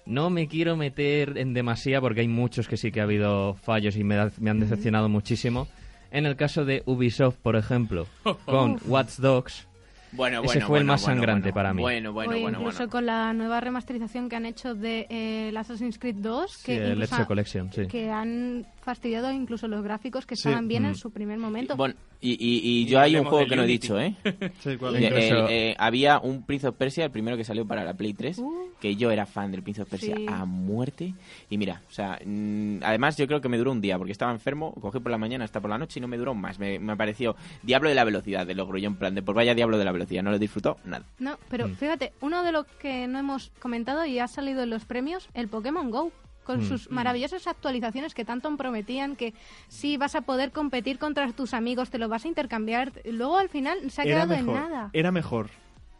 no 0.06 0.30
me 0.30 0.48
quiero 0.48 0.76
meter 0.76 1.38
en 1.38 1.54
demasía 1.54 2.00
porque 2.00 2.22
hay 2.22 2.28
muchos 2.28 2.66
que 2.68 2.76
sí 2.76 2.90
que 2.90 3.00
ha 3.00 3.04
habido 3.04 3.54
fallos 3.54 3.96
y 3.96 4.02
me, 4.04 4.16
da- 4.16 4.32
me 4.40 4.50
han 4.50 4.58
decepcionado 4.60 5.08
muchísimo. 5.08 5.68
En 6.10 6.26
el 6.26 6.36
caso 6.36 6.64
de 6.64 6.82
Ubisoft, 6.86 7.36
por 7.36 7.56
ejemplo, 7.56 8.06
con 8.46 8.78
Watch 8.86 9.16
Dogs, 9.18 9.68
Bueno, 10.12 10.38
Ese 10.38 10.46
bueno, 10.46 10.66
fue 10.66 10.78
el 10.78 10.84
bueno, 10.84 10.92
más 10.92 11.02
bueno, 11.02 11.14
sangrante 11.16 11.42
bueno. 11.42 11.54
para 11.54 11.74
mí. 11.74 11.82
Bueno, 11.82 12.12
bueno, 12.12 12.30
o 12.32 12.40
bueno, 12.40 12.58
incluso 12.58 12.78
bueno. 12.78 12.90
con 12.90 13.06
la 13.06 13.32
nueva 13.32 13.60
remasterización 13.60 14.28
que 14.28 14.36
han 14.36 14.46
hecho 14.46 14.74
de 14.74 15.06
eh, 15.08 15.48
el 15.48 15.56
Assassin's 15.56 15.98
Creed 15.98 16.16
2, 16.16 16.50
sí, 16.52 16.64
que, 16.66 16.76
el 16.76 17.02
incluso 17.02 17.26
Collection, 17.26 17.72
sí. 17.72 17.86
que 17.86 18.10
han 18.10 18.66
fastidiado 18.82 19.30
incluso 19.32 19.68
los 19.68 19.82
gráficos 19.82 20.26
que 20.26 20.36
Sí. 20.36 20.48
estaban 20.48 20.68
bien 20.68 20.82
Mm. 20.82 20.86
en 20.86 20.94
su 20.96 21.10
primer 21.10 21.38
momento. 21.38 21.76
Bueno, 21.76 21.94
y, 22.20 22.32
y, 22.32 22.58
y 22.58 22.82
Y 22.82 22.86
yo 22.86 23.00
hay 23.00 23.16
un 23.16 23.24
juego 23.24 23.46
que 23.46 23.56
no 23.56 23.62
he 23.62 23.66
dicho, 23.66 23.98
¿eh? 23.98 24.14
Sí, 24.60 24.76
¿cuál? 24.76 24.96
Eh, 24.96 25.06
el- 25.28 25.46
eh, 25.50 25.74
había 25.78 26.18
un 26.18 26.42
Prince 26.44 26.66
of 26.68 26.76
Persia, 26.76 27.04
el 27.04 27.10
primero 27.10 27.36
que 27.36 27.44
salió 27.44 27.66
para 27.66 27.84
la 27.84 27.94
Play 27.94 28.12
3, 28.14 28.38
Uh. 28.38 28.70
que 28.80 28.96
yo 28.96 29.10
era 29.10 29.24
fan 29.26 29.50
del 29.52 29.62
Prince 29.62 29.82
of 29.82 29.88
Persia 29.88 30.16
Sí. 30.16 30.26
a 30.28 30.44
muerte. 30.44 31.14
Y 31.50 31.58
mira, 31.58 31.82
o 31.88 31.92
sea, 31.92 32.18
mm, 32.24 32.78
además 32.82 33.16
yo 33.16 33.26
creo 33.26 33.40
que 33.40 33.48
me 33.48 33.58
duró 33.58 33.72
un 33.72 33.80
día, 33.80 33.96
porque 33.98 34.12
estaba 34.12 34.32
enfermo, 34.32 34.72
cogí 34.74 34.98
por 35.00 35.10
la 35.12 35.18
mañana 35.18 35.44
hasta 35.44 35.60
por 35.60 35.70
la 35.70 35.78
noche 35.78 35.98
y 35.98 36.02
no 36.02 36.08
me 36.08 36.16
duró 36.18 36.34
más. 36.34 36.58
Me, 36.58 36.78
me 36.78 36.96
pareció 36.96 37.36
Diablo 37.62 37.88
de 37.88 37.94
la 37.94 38.04
Velocidad, 38.04 38.46
de 38.46 38.54
logro 38.54 38.78
yo 38.78 38.88
en 38.88 38.96
plan 38.96 39.14
de, 39.14 39.22
pues 39.22 39.34
vaya 39.36 39.54
Diablo 39.54 39.78
de 39.78 39.84
la 39.84 39.92
Velocidad, 39.92 40.22
no 40.22 40.30
lo 40.32 40.38
disfrutó 40.38 40.76
nada. 40.84 41.04
No, 41.18 41.38
pero 41.48 41.68
Mm. 41.68 41.74
fíjate, 41.76 42.12
uno 42.20 42.42
de 42.42 42.52
los 42.52 42.66
que 42.80 43.06
no 43.06 43.18
hemos 43.18 43.50
comentado 43.60 44.04
y 44.06 44.18
ha 44.18 44.26
salido 44.28 44.62
en 44.62 44.70
los 44.70 44.84
premios, 44.84 45.28
el 45.34 45.48
Pokémon 45.48 45.90
Go, 45.90 46.10
con 46.44 46.60
Mm. 46.60 46.68
sus 46.68 46.90
maravillosas 46.90 47.46
actualizaciones 47.46 48.14
que 48.14 48.24
tanto 48.24 48.54
prometían 48.56 49.16
que 49.16 49.34
sí 49.68 49.96
vas 49.96 50.14
a 50.14 50.22
poder 50.22 50.50
competir 50.52 50.98
contra 50.98 51.30
tus 51.32 51.54
amigos, 51.54 51.90
te 51.90 51.98
lo 51.98 52.08
vas 52.08 52.24
a 52.24 52.28
intercambiar. 52.28 52.92
Luego 53.04 53.38
al 53.38 53.48
final 53.48 53.90
se 53.90 54.00
ha 54.02 54.04
Era 54.04 54.14
quedado 54.26 54.28
mejor, 54.42 54.56
en 54.56 54.70
nada. 54.70 54.90
era 54.92 55.12
mejor 55.12 55.50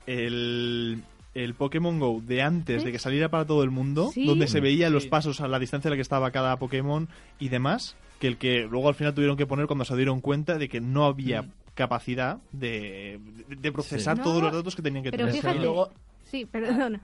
el, 0.06 1.02
el 1.34 1.54
Pokémon 1.54 1.98
Go 1.98 2.20
de 2.26 2.42
antes 2.42 2.84
de 2.84 2.92
que 2.92 2.98
saliera 2.98 3.28
para 3.30 3.46
todo 3.46 3.62
el 3.62 3.70
mundo, 3.70 4.10
Sí. 4.12 4.26
donde 4.26 4.46
se 4.48 4.60
veía 4.60 4.90
los 4.90 5.06
pasos 5.06 5.40
a 5.40 5.48
la 5.48 5.58
distancia 5.58 5.88
a 5.88 5.90
la 5.92 5.96
que 5.96 6.02
estaba 6.02 6.30
cada 6.30 6.56
Pokémon 6.58 7.08
y 7.38 7.48
demás, 7.48 7.96
que 8.18 8.26
el 8.28 8.36
que 8.36 8.66
luego 8.70 8.88
al 8.88 8.94
final 8.94 9.14
tuvieron 9.14 9.36
que 9.36 9.46
poner 9.46 9.66
cuando 9.66 9.84
se 9.84 9.96
dieron 9.96 10.20
cuenta 10.20 10.58
de 10.58 10.68
que 10.68 10.80
no 10.80 11.04
había 11.06 11.42
Mm. 11.42 11.50
capacidad 11.74 12.38
de, 12.52 13.18
de- 13.48 13.56
de 13.56 13.72
procesar 13.72 14.16
Sí. 14.18 14.22
todos 14.22 14.38
No, 14.42 14.48
los 14.48 14.56
datos 14.56 14.76
que 14.76 14.82
tenían 14.82 15.02
que 15.04 15.10
Pero 15.10 15.26
tener. 15.26 15.40
fíjate, 15.40 15.56
Y 15.58 15.60
luego- 15.60 15.90
sí, 16.30 16.44
perdona. 16.44 17.00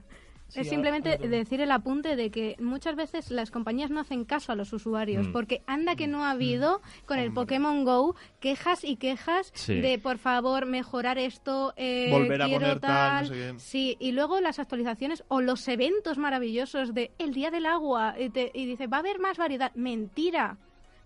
Sí, 0.49 0.61
es 0.61 0.69
simplemente 0.69 1.13
ahora 1.13 1.27
decir 1.27 1.61
el 1.61 1.71
apunte 1.71 2.15
de 2.15 2.31
que 2.31 2.55
muchas 2.59 2.95
veces 2.95 3.31
las 3.31 3.51
compañías 3.51 3.91
no 3.91 3.99
hacen 3.99 4.25
caso 4.25 4.51
a 4.51 4.55
los 4.55 4.73
usuarios, 4.73 5.27
Mm. 5.27 5.31
porque 5.31 5.61
anda 5.67 5.95
que 5.95 6.07
no 6.07 6.25
ha 6.25 6.31
habido 6.31 6.81
con 7.05 7.19
el 7.19 7.27
Hombre. 7.29 7.41
Pokémon 7.43 7.83
Go 7.85 8.15
quejas 8.39 8.83
y 8.83 8.95
quejas 8.97 9.51
Sí. 9.53 9.79
de 9.79 9.99
por 9.99 10.17
favor 10.17 10.65
mejorar 10.65 11.17
esto, 11.19 11.73
eh, 11.77 12.09
Volver 12.11 12.41
a 12.41 12.47
poner 12.49 12.79
tal, 12.79 13.27
no 13.29 13.33
sé. 13.35 13.59
Sí, 13.59 13.95
y 13.99 14.11
luego 14.11 14.41
las 14.41 14.59
actualizaciones 14.59 15.23
o 15.27 15.41
los 15.41 15.67
eventos 15.67 16.17
maravillosos 16.17 16.93
de 16.93 17.11
el 17.19 17.33
día 17.33 17.51
del 17.51 17.65
agua 17.65 18.15
y, 18.19 18.29
te- 18.29 18.51
y 18.53 18.65
dice 18.65 18.87
va 18.87 18.97
a 18.97 18.99
haber 19.01 19.19
más 19.19 19.37
variedad. 19.37 19.71
Mentira, 19.75 20.57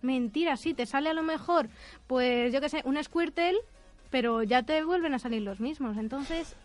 mentira, 0.02 0.56
sí, 0.58 0.74
te 0.74 0.86
sale 0.86 1.10
a 1.10 1.14
lo 1.14 1.24
mejor, 1.24 1.70
pues 2.08 2.54
yo 2.54 2.62
qué 2.62 2.70
sé, 2.70 2.82
un 2.86 3.02
Squirtle, 3.04 3.58
pero 4.10 4.44
ya 4.44 4.64
te 4.64 4.84
vuelven 4.84 5.14
a 5.14 5.20
salir 5.20 5.42
los 5.42 5.60
mismos. 5.60 5.98
Entonces, 5.98 6.56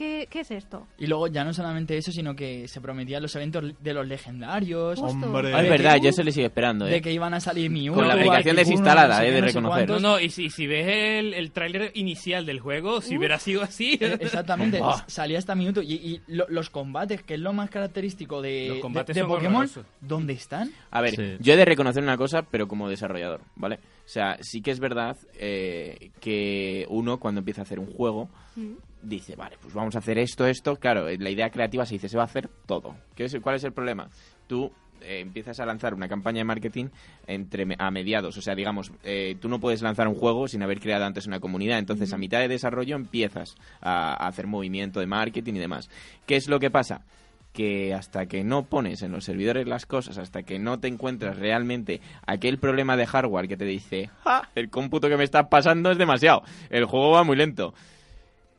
¿qué, 0.00 0.26
qué 0.30 0.40
es 0.40 0.50
esto? 0.50 0.86
Y 0.98 1.06
luego 1.06 1.26
ya 1.26 1.44
no 1.44 1.52
solamente 1.52 1.94
eso, 1.98 2.10
sino 2.10 2.34
que 2.34 2.66
se 2.68 2.80
prometían 2.80 3.20
los 3.22 3.36
eventos 3.36 3.74
de 3.78 3.92
los 3.92 4.06
legendarios. 4.06 4.98
Hombre. 4.98 5.50
Es 5.50 5.68
verdad, 5.68 5.98
yo 6.02 6.10
se 6.12 6.24
le 6.24 6.32
sigue 6.32 6.46
esperando, 6.46 6.86
¿eh? 6.86 6.90
De 6.92 7.02
que 7.02 7.12
iban 7.12 7.34
a 7.34 7.40
salir 7.40 7.70
Mewtwo, 7.70 7.96
Con 7.96 8.08
la 8.08 8.14
aplicación 8.14 8.56
desinstalada, 8.56 9.16
no 9.16 9.20
sé 9.20 9.22
he 9.22 9.26
qué, 9.26 9.34
de 9.34 9.40
no 9.40 9.46
reconocer. 9.48 9.88
No, 9.90 9.98
no, 10.00 10.18
y 10.20 10.30
si, 10.30 10.48
si 10.48 10.66
ves 10.66 10.86
el, 10.88 11.34
el 11.34 11.50
tráiler 11.52 11.90
inicial 11.94 12.46
del 12.46 12.60
juego, 12.60 13.02
si 13.02 13.18
hubiera 13.18 13.38
sido 13.38 13.62
así... 13.62 13.98
Eh, 14.00 14.16
Exactamente, 14.20 14.80
salía 15.06 15.38
hasta 15.38 15.54
minuto. 15.54 15.82
Y, 15.82 15.92
y 15.94 16.20
lo- 16.28 16.46
los 16.48 16.70
combates, 16.70 17.22
que 17.22 17.34
es 17.34 17.40
lo 17.40 17.52
más 17.52 17.68
característico 17.68 18.40
de, 18.40 18.66
Los 18.68 18.76
de- 18.76 18.80
combates 18.80 19.14
de 19.14 19.20
son 19.20 19.28
Pokémon, 19.30 19.54
horrorosos. 19.56 19.84
¿dónde 20.00 20.32
están? 20.32 20.70
A 20.90 21.00
ver, 21.02 21.14
Sí. 21.16 21.36
yo 21.40 21.52
he 21.52 21.56
de 21.56 21.64
reconocer 21.66 22.02
una 22.02 22.16
cosa, 22.16 22.42
pero 22.42 22.66
como 22.68 22.88
desarrollador, 22.88 23.42
¿vale? 23.56 23.76
O 23.76 24.08
sea, 24.12 24.38
sí 24.40 24.62
que 24.62 24.70
es 24.70 24.80
verdad 24.80 25.16
eh, 25.38 26.10
que 26.20 26.86
uno 26.88 27.18
cuando 27.20 27.40
empieza 27.40 27.60
a 27.60 27.64
hacer 27.64 27.78
un 27.78 27.86
juego 27.92 28.30
Mm. 28.56 28.72
Dice, 29.02 29.36
vale, 29.36 29.56
pues 29.60 29.74
vamos 29.74 29.96
a 29.96 29.98
hacer 29.98 30.18
esto, 30.18 30.46
esto. 30.46 30.76
Claro, 30.76 31.08
eh, 31.08 31.18
la 31.18 31.30
idea 31.30 31.50
creativa 31.50 31.84
se 31.86 31.94
dice, 31.94 32.08
se 32.08 32.16
va 32.16 32.24
a 32.24 32.26
hacer 32.26 32.48
todo. 32.66 32.96
¿Qué 33.14 33.24
es, 33.24 33.36
¿Cuál 33.42 33.56
es 33.56 33.64
el 33.64 33.72
problema? 33.72 34.08
Tú 34.46 34.70
eh, 35.02 35.20
empiezas 35.20 35.60
a 35.60 35.66
lanzar 35.66 35.94
una 35.94 36.08
campaña 36.08 36.38
de 36.38 36.44
marketing 36.44 36.86
entre 37.26 37.66
a 37.78 37.90
mediados. 37.90 38.36
O 38.36 38.42
sea, 38.42 38.54
digamos, 38.54 38.92
eh, 39.02 39.36
tú 39.40 39.48
no 39.48 39.60
puedes 39.60 39.82
lanzar 39.82 40.08
un 40.08 40.14
juego 40.14 40.48
sin 40.48 40.62
haber 40.62 40.80
creado 40.80 41.04
antes 41.04 41.26
una 41.26 41.40
comunidad. 41.40 41.78
Entonces, 41.78 42.12
a 42.12 42.18
mitad 42.18 42.40
de 42.40 42.48
desarrollo 42.48 42.96
empiezas 42.96 43.56
a, 43.80 44.12
a 44.12 44.28
hacer 44.28 44.46
movimiento 44.46 45.00
de 45.00 45.06
marketing 45.06 45.54
y 45.54 45.58
demás. 45.60 45.90
¿Qué 46.26 46.36
es 46.36 46.48
lo 46.48 46.58
que 46.60 46.70
pasa? 46.70 47.04
que 47.52 47.94
hasta 47.94 48.26
que 48.26 48.44
no 48.44 48.64
pones 48.64 49.02
en 49.02 49.12
los 49.12 49.24
servidores 49.24 49.66
las 49.66 49.86
cosas, 49.86 50.18
hasta 50.18 50.42
que 50.42 50.58
no 50.58 50.78
te 50.78 50.88
encuentras 50.88 51.36
realmente 51.36 52.00
aquel 52.26 52.58
problema 52.58 52.96
de 52.96 53.06
hardware 53.06 53.48
que 53.48 53.56
te 53.56 53.64
dice, 53.64 54.10
¡Ja! 54.24 54.48
el 54.54 54.70
cómputo 54.70 55.08
que 55.08 55.16
me 55.16 55.24
está 55.24 55.48
pasando 55.48 55.90
es 55.90 55.98
demasiado, 55.98 56.42
el 56.70 56.84
juego 56.84 57.10
va 57.12 57.24
muy 57.24 57.36
lento. 57.36 57.74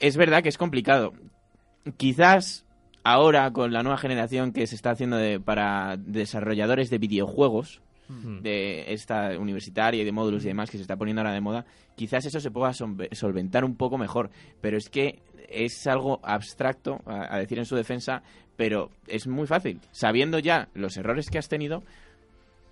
Es 0.02 0.18
verdad 0.18 0.44
que 0.44 0.50
es 0.50 0.58
complicado. 0.58 1.14
Quizás 1.98 2.66
ahora 3.04 3.52
con 3.52 3.72
la 3.72 3.82
nueva 3.84 3.98
generación 3.98 4.52
que 4.52 4.68
se 4.68 4.76
está 4.76 4.92
haciendo 4.92 5.16
de- 5.18 5.40
para 5.40 5.96
desarrolladores 5.98 6.90
de 6.90 6.98
videojuegos, 6.98 7.82
de 8.42 8.92
esta 8.92 9.40
universitaria 9.40 10.02
y 10.02 10.06
de 10.06 10.12
módulos 10.12 10.44
y 10.44 10.48
demás 10.48 10.70
que 10.70 10.76
se 10.76 10.82
está 10.82 10.98
poniendo 10.98 11.22
ahora 11.22 11.32
de 11.34 11.40
moda, 11.40 11.66
quizás 11.96 12.26
eso 12.26 12.42
se 12.42 12.52
pueda 12.52 12.74
solve- 12.74 13.08
solventar 13.14 13.64
un 13.64 13.78
poco 13.78 13.98
mejor. 13.98 14.30
Pero 14.60 14.78
es 14.78 14.90
que 14.90 15.20
es 15.48 15.88
algo 15.88 16.20
abstracto, 16.22 17.00
a 17.06 17.38
decir 17.38 17.58
en 17.58 17.66
su 17.66 17.78
defensa, 17.78 18.22
pero 18.58 18.90
es 19.08 19.28
muy 19.28 19.48
fácil. 19.48 19.80
Sabiendo 19.92 20.40
ya 20.40 20.68
los 20.74 20.98
errores 20.98 21.30
que 21.30 21.38
has 21.38 21.48
tenido, 21.48 21.84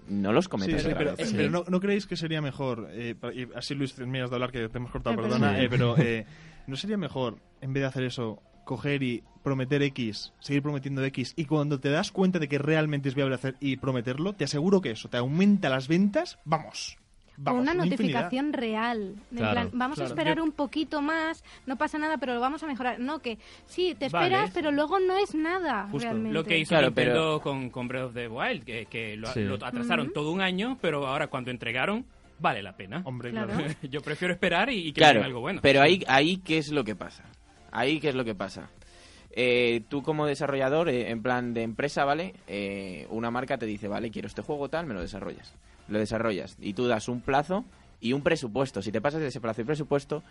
no 0.09 0.33
los 0.33 0.45
Sí, 0.45 0.49
cometas 0.51 0.81
sí, 0.81 0.87
otra 0.87 0.97
pero, 0.97 1.15
vez. 1.15 1.33
pero 1.35 1.49
no, 1.49 1.63
¿no 1.67 1.79
creéis 1.79 2.05
que 2.07 2.15
sería 2.15 2.41
mejor, 2.41 2.89
eh, 2.91 3.15
y 3.33 3.47
así 3.55 3.75
Luis, 3.75 3.93
terminas 3.93 4.29
de 4.29 4.35
hablar 4.35 4.51
que 4.51 4.67
te 4.69 4.77
hemos 4.77 4.91
cortado, 4.91 5.13
Eh, 5.13 5.17
perdona, 5.17 5.47
perdona. 5.51 5.63
eh, 5.63 5.67
pero 5.69 5.97
eh, 5.97 6.25
¿no 6.67 6.75
sería 6.75 6.97
mejor, 6.97 7.37
en 7.61 7.73
vez 7.73 7.81
de 7.81 7.87
hacer 7.87 8.03
eso, 8.03 8.41
coger 8.65 9.01
y 9.03 9.23
prometer 9.43 9.81
X, 9.81 10.33
seguir 10.39 10.61
prometiendo 10.61 11.03
X, 11.05 11.33
y 11.35 11.45
cuando 11.45 11.79
te 11.79 11.89
das 11.89 12.11
cuenta 12.11 12.39
de 12.39 12.47
que 12.47 12.57
realmente 12.59 13.09
es 13.09 13.15
viable 13.15 13.35
hacer 13.35 13.55
y 13.59 13.77
prometerlo, 13.77 14.33
te 14.33 14.43
aseguro 14.43 14.81
que 14.81 14.91
eso 14.91 15.09
te 15.09 15.17
aumenta 15.17 15.69
las 15.69 15.87
ventas, 15.87 16.37
vamos. 16.45 16.97
Vamos 17.41 17.61
una 17.61 17.71
infinidad. 17.73 17.91
notificación 17.97 18.53
real. 18.53 19.15
En 19.31 19.37
Claro, 19.37 19.51
plan, 19.53 19.69
vamos 19.73 19.95
claro. 19.95 20.09
a 20.09 20.13
esperar 20.13 20.37
Yo- 20.37 20.43
un 20.43 20.51
poquito 20.51 21.01
más, 21.01 21.43
no 21.65 21.77
pasa 21.77 21.97
nada, 21.97 22.17
pero 22.17 22.33
lo 22.33 22.39
vamos 22.39 22.61
a 22.63 22.67
mejorar. 22.67 22.99
No, 22.99 23.19
que 23.19 23.37
sí, 23.65 23.95
te 23.97 24.09
Vale. 24.09 24.25
esperas, 24.27 24.51
pero 24.53 24.71
luego 24.71 24.99
no 24.99 25.15
es 25.17 25.33
nada 25.35 25.83
Justo. 25.91 25.99
realmente. 26.07 26.33
Lo 26.33 26.43
que 26.43 26.57
hizo 26.57 26.69
Claro, 26.69 26.87
Nintendo 26.87 27.13
pero- 27.13 27.41
con, 27.41 27.69
con 27.69 27.87
Breath 27.87 28.05
of 28.07 28.13
the 28.13 28.27
Wild, 28.27 28.63
que, 28.63 28.85
que 28.87 29.15
lo, 29.17 29.27
Sí. 29.33 29.41
lo 29.43 29.55
atrasaron 29.55 30.11
todo 30.13 30.31
un 30.31 30.41
año, 30.41 30.77
pero 30.81 31.07
ahora 31.07 31.27
cuando 31.27 31.49
entregaron, 31.51 32.05
vale 32.39 32.61
la 32.61 32.75
pena. 32.75 33.01
Hombre, 33.05 33.31
Claro. 33.31 33.53
claro. 33.53 33.73
Yo 33.89 34.01
prefiero 34.01 34.33
esperar 34.33 34.69
y, 34.69 34.87
y 34.87 34.91
que 34.91 34.99
Claro, 35.01 35.23
algo 35.23 35.39
bueno. 35.39 35.59
pero 35.61 35.81
ahí, 35.81 36.03
ahí 36.07 36.37
¿qué 36.37 36.57
es 36.57 36.71
lo 36.71 36.83
que 36.83 36.95
pasa? 36.95 37.23
Ahí 37.71 37.99
¿qué 37.99 38.09
es 38.09 38.15
lo 38.15 38.25
que 38.25 38.35
pasa? 38.35 38.69
Eh, 39.31 39.81
tú 39.89 40.01
como 40.01 40.25
desarrollador, 40.25 40.89
eh, 40.89 41.11
en 41.11 41.21
plan 41.21 41.53
de 41.53 41.63
empresa, 41.63 42.03
¿vale? 42.05 42.33
Eh, 42.47 43.07
una 43.09 43.31
marca 43.31 43.57
te 43.57 43.65
dice, 43.65 43.87
vale, 43.87 44.11
quiero 44.11 44.27
este 44.27 44.41
juego 44.41 44.69
tal, 44.69 44.85
me 44.85 44.93
lo 44.93 45.01
desarrollas. 45.01 45.53
Lo 45.87 45.99
desarrollas 45.99 46.55
y 46.59 46.73
tú 46.73 46.87
das 46.87 47.07
un 47.07 47.21
plazo 47.21 47.65
y 47.99 48.13
un 48.13 48.21
presupuesto. 48.21 48.81
Si 48.81 48.91
te 48.91 49.01
pasas 49.01 49.21
de 49.21 49.27
ese 49.27 49.41
plazo 49.41 49.61
y 49.61 49.65
presupuesto, 49.65 50.23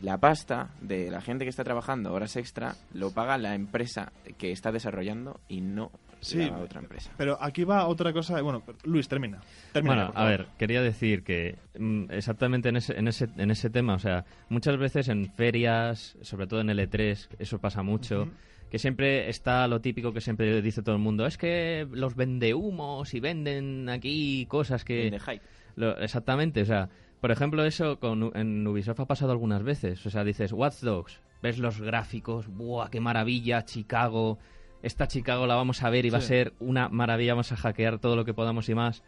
la 0.00 0.18
pasta 0.18 0.70
de 0.80 1.10
la 1.10 1.20
gente 1.20 1.44
que 1.44 1.50
está 1.50 1.64
trabajando 1.64 2.12
horas 2.12 2.36
extra 2.36 2.76
lo 2.92 3.10
paga 3.12 3.38
la 3.38 3.54
empresa 3.54 4.12
que 4.38 4.52
está 4.52 4.72
desarrollando 4.72 5.40
y 5.48 5.60
no 5.60 5.90
Sí. 6.26 6.38
la 6.50 6.58
otra 6.58 6.80
empresa. 6.80 7.10
Pero 7.16 7.36
aquí 7.40 7.64
va 7.64 7.86
otra 7.86 8.12
cosa. 8.12 8.40
Bueno, 8.42 8.62
Luis, 8.84 9.08
termina. 9.08 9.40
termina 9.72 9.94
Bueno, 10.06 10.12
a 10.14 10.24
ver, 10.24 10.46
quería 10.58 10.82
decir 10.82 11.22
que 11.22 11.56
mm, 11.78 12.10
exactamente 12.10 12.68
en 12.68 12.76
ese, 12.76 12.98
en, 12.98 13.08
ese, 13.08 13.28
en 13.36 13.50
ese 13.50 13.70
tema, 13.70 13.94
o 13.94 13.98
sea, 13.98 14.24
muchas 14.48 14.76
veces 14.76 15.08
en 15.08 15.30
ferias, 15.32 16.16
sobre 16.22 16.46
todo 16.46 16.60
en 16.60 16.68
L3, 16.68 17.28
eso 17.38 17.58
pasa 17.58 17.82
mucho, 17.82 18.28
que 18.70 18.78
siempre 18.78 19.28
está 19.28 19.68
lo 19.68 19.80
típico 19.80 20.12
que 20.12 20.20
siempre 20.20 20.60
dice 20.62 20.82
todo 20.82 20.94
el 20.96 21.00
mundo, 21.00 21.26
es 21.26 21.38
que 21.38 21.86
los 21.90 22.16
vende 22.16 22.54
humos 22.54 23.14
y 23.14 23.20
venden 23.20 23.88
aquí 23.88 24.46
cosas 24.46 24.84
que... 24.84 25.10
De 25.10 25.20
hype. 25.20 25.42
Lo- 25.76 25.96
exactamente, 25.98 26.62
o 26.62 26.64
sea, 26.64 26.88
por 27.20 27.30
ejemplo, 27.30 27.64
eso 27.64 27.98
con, 27.98 28.30
en 28.34 28.66
Ubisoft 28.66 29.00
ha 29.00 29.06
pasado 29.06 29.32
algunas 29.32 29.62
veces. 29.62 30.04
O 30.06 30.10
sea, 30.10 30.24
dices, 30.24 30.52
Watch 30.52 30.80
Dogs, 30.80 31.20
ves 31.42 31.58
los 31.58 31.80
gráficos, 31.80 32.46
¡buah, 32.48 32.88
qué 32.90 33.00
maravilla! 33.00 33.64
Chicago, 33.64 34.38
esta 34.86 35.06
Chicago 35.08 35.46
la 35.46 35.54
vamos 35.56 35.82
a 35.82 35.90
ver 35.90 36.06
y 36.06 36.10
va 36.10 36.18
a 36.18 36.22
ser 36.22 36.52
una 36.60 36.88
maravilla, 36.88 37.34
vamos 37.34 37.52
a 37.52 37.56
hackear 37.56 37.98
todo 37.98 38.16
lo 38.16 38.24
que 38.24 38.34
podamos 38.34 38.68
y 38.68 38.74
más 38.74 39.02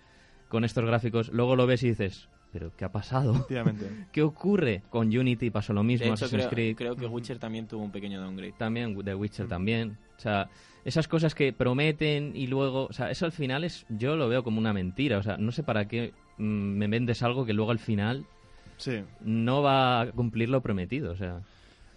con 0.49 0.65
estos 0.65 0.85
gráficos. 0.85 1.29
Luego 1.31 1.57
lo 1.57 1.67
ves 1.67 1.83
y 1.83 1.89
dices, 1.91 2.29
¿pero 2.53 2.73
qué 2.77 2.85
ha 2.85 2.93
pasado? 2.93 3.47
¿Qué 4.13 4.23
ocurre? 4.23 4.83
Con 4.91 5.09
Unity 5.17 5.51
pasó 5.51 5.73
lo 5.73 5.81
De 5.83 5.87
mismo, 5.87 6.07
hecho, 6.07 6.15
Assassin's 6.27 6.45
creo, 6.47 6.51
Creed 6.51 6.77
creo 6.77 6.97
que 6.97 7.07
Witcher 7.07 7.39
también 7.39 7.67
tuvo 7.67 7.85
un 7.85 7.93
pequeño 7.93 8.21
downgrade. 8.21 8.55
también, 8.59 8.97
The 9.03 9.15
Witcher 9.15 9.47
también. 9.49 9.99
O 10.17 10.21
sea, 10.21 10.49
esas 10.85 11.07
cosas 11.07 11.35
que 11.35 11.53
prometen 11.53 12.33
y 12.35 12.47
luego, 12.47 12.87
o 12.87 12.93
sea, 12.93 13.11
eso 13.11 13.27
al 13.27 13.33
final 13.33 13.65
es, 13.65 13.87
yo 13.89 14.17
lo 14.17 14.29
veo 14.29 14.43
como 14.43 14.59
una 14.59 14.73
mentira. 14.73 15.19
O 15.19 15.23
sea, 15.23 15.37
no 15.37 15.53
sé 15.53 15.63
para 15.63 15.87
qué 15.87 16.13
mm, 16.39 16.43
me 16.43 16.87
vendes 16.89 17.23
algo 17.23 17.45
que 17.47 17.53
luego 17.53 17.71
al 17.71 17.79
final 17.79 18.25
Sí. 18.79 19.03
no 19.21 19.61
va 19.63 20.01
a 20.01 20.11
cumplir 20.13 20.49
lo 20.49 20.61
prometido. 20.63 21.13
O 21.13 21.17
sea, 21.17 21.43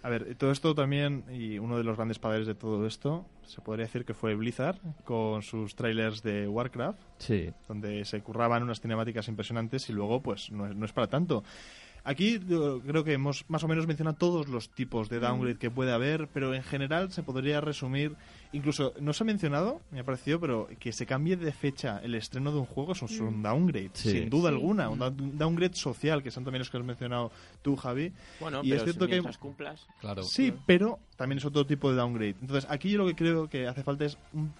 A 0.02 0.08
ver, 0.08 0.34
todo 0.34 0.50
esto 0.50 0.74
también, 0.74 1.24
y 1.30 1.58
uno 1.58 1.78
de 1.78 1.84
los 1.84 1.96
grandes 1.96 2.18
padres 2.18 2.46
de 2.46 2.56
todo 2.56 2.86
esto, 2.86 3.24
se 3.46 3.60
podría 3.60 3.86
decir 3.86 4.04
que 4.04 4.14
fue 4.14 4.34
Blizzard, 4.34 4.78
con 5.04 5.42
sus 5.42 5.76
trailers 5.76 6.22
de 6.22 6.48
Warcraft, 6.48 6.98
sí. 7.18 7.50
donde 7.68 8.04
se 8.04 8.20
curraban 8.20 8.64
unas 8.64 8.80
cinemáticas 8.80 9.28
impresionantes 9.28 9.88
y 9.88 9.92
luego, 9.92 10.20
pues, 10.20 10.50
no 10.50 10.66
es, 10.66 10.74
no 10.74 10.86
es 10.86 10.92
para 10.92 11.06
tanto. 11.06 11.44
Aquí 12.04 12.40
yo 12.48 12.80
creo 12.80 13.04
que 13.04 13.12
hemos 13.12 13.44
más 13.48 13.62
o 13.62 13.68
menos 13.68 13.86
mencionado 13.86 14.16
todos 14.16 14.48
los 14.48 14.70
tipos 14.70 15.08
de 15.08 15.20
downgrade 15.20 15.56
que 15.58 15.70
puede 15.70 15.92
haber, 15.92 16.26
pero 16.28 16.52
en 16.52 16.64
general 16.64 17.12
se 17.12 17.22
podría 17.22 17.60
resumir, 17.60 18.16
incluso 18.52 18.92
no 19.00 19.12
se 19.12 19.22
ha 19.22 19.26
mencionado, 19.26 19.80
me 19.92 20.00
ha 20.00 20.04
parecido, 20.04 20.40
pero 20.40 20.68
que 20.80 20.92
se 20.92 21.06
cambie 21.06 21.36
de 21.36 21.52
fecha 21.52 22.00
el 22.02 22.16
estreno 22.16 22.50
de 22.50 22.58
un 22.58 22.66
juego 22.66 22.92
es 22.92 23.02
un, 23.02 23.08
es 23.08 23.20
un 23.20 23.40
downgrade, 23.42 23.90
Sí. 23.94 24.10
sin 24.10 24.30
duda 24.30 24.50
Sí. 24.50 24.56
alguna, 24.56 24.88
un 24.88 24.98
da- 24.98 25.08
un 25.08 25.38
downgrade 25.38 25.74
social, 25.76 26.24
que 26.24 26.32
son 26.32 26.42
también 26.42 26.58
los 26.58 26.70
que 26.70 26.76
has 26.78 26.84
mencionado 26.84 27.30
tú, 27.62 27.76
Javi. 27.76 28.12
Bueno, 28.40 28.62
Y 28.64 28.70
pero 28.70 28.76
es 28.78 28.82
cierto 28.84 29.04
si 29.06 29.10
que- 29.12 29.38
cumplas... 29.38 29.86
Claro. 30.00 30.24
Sí, 30.24 30.52
pero 30.66 30.98
también 31.16 31.38
es 31.38 31.44
otro 31.44 31.64
tipo 31.66 31.88
de 31.90 31.96
downgrade. 31.98 32.34
Entonces, 32.40 32.68
aquí 32.68 32.90
yo 32.90 32.98
lo 32.98 33.06
que 33.06 33.14
creo 33.14 33.48
que 33.48 33.68
hace 33.68 33.84
falta 33.84 34.06
es 34.06 34.18
un- 34.32 34.52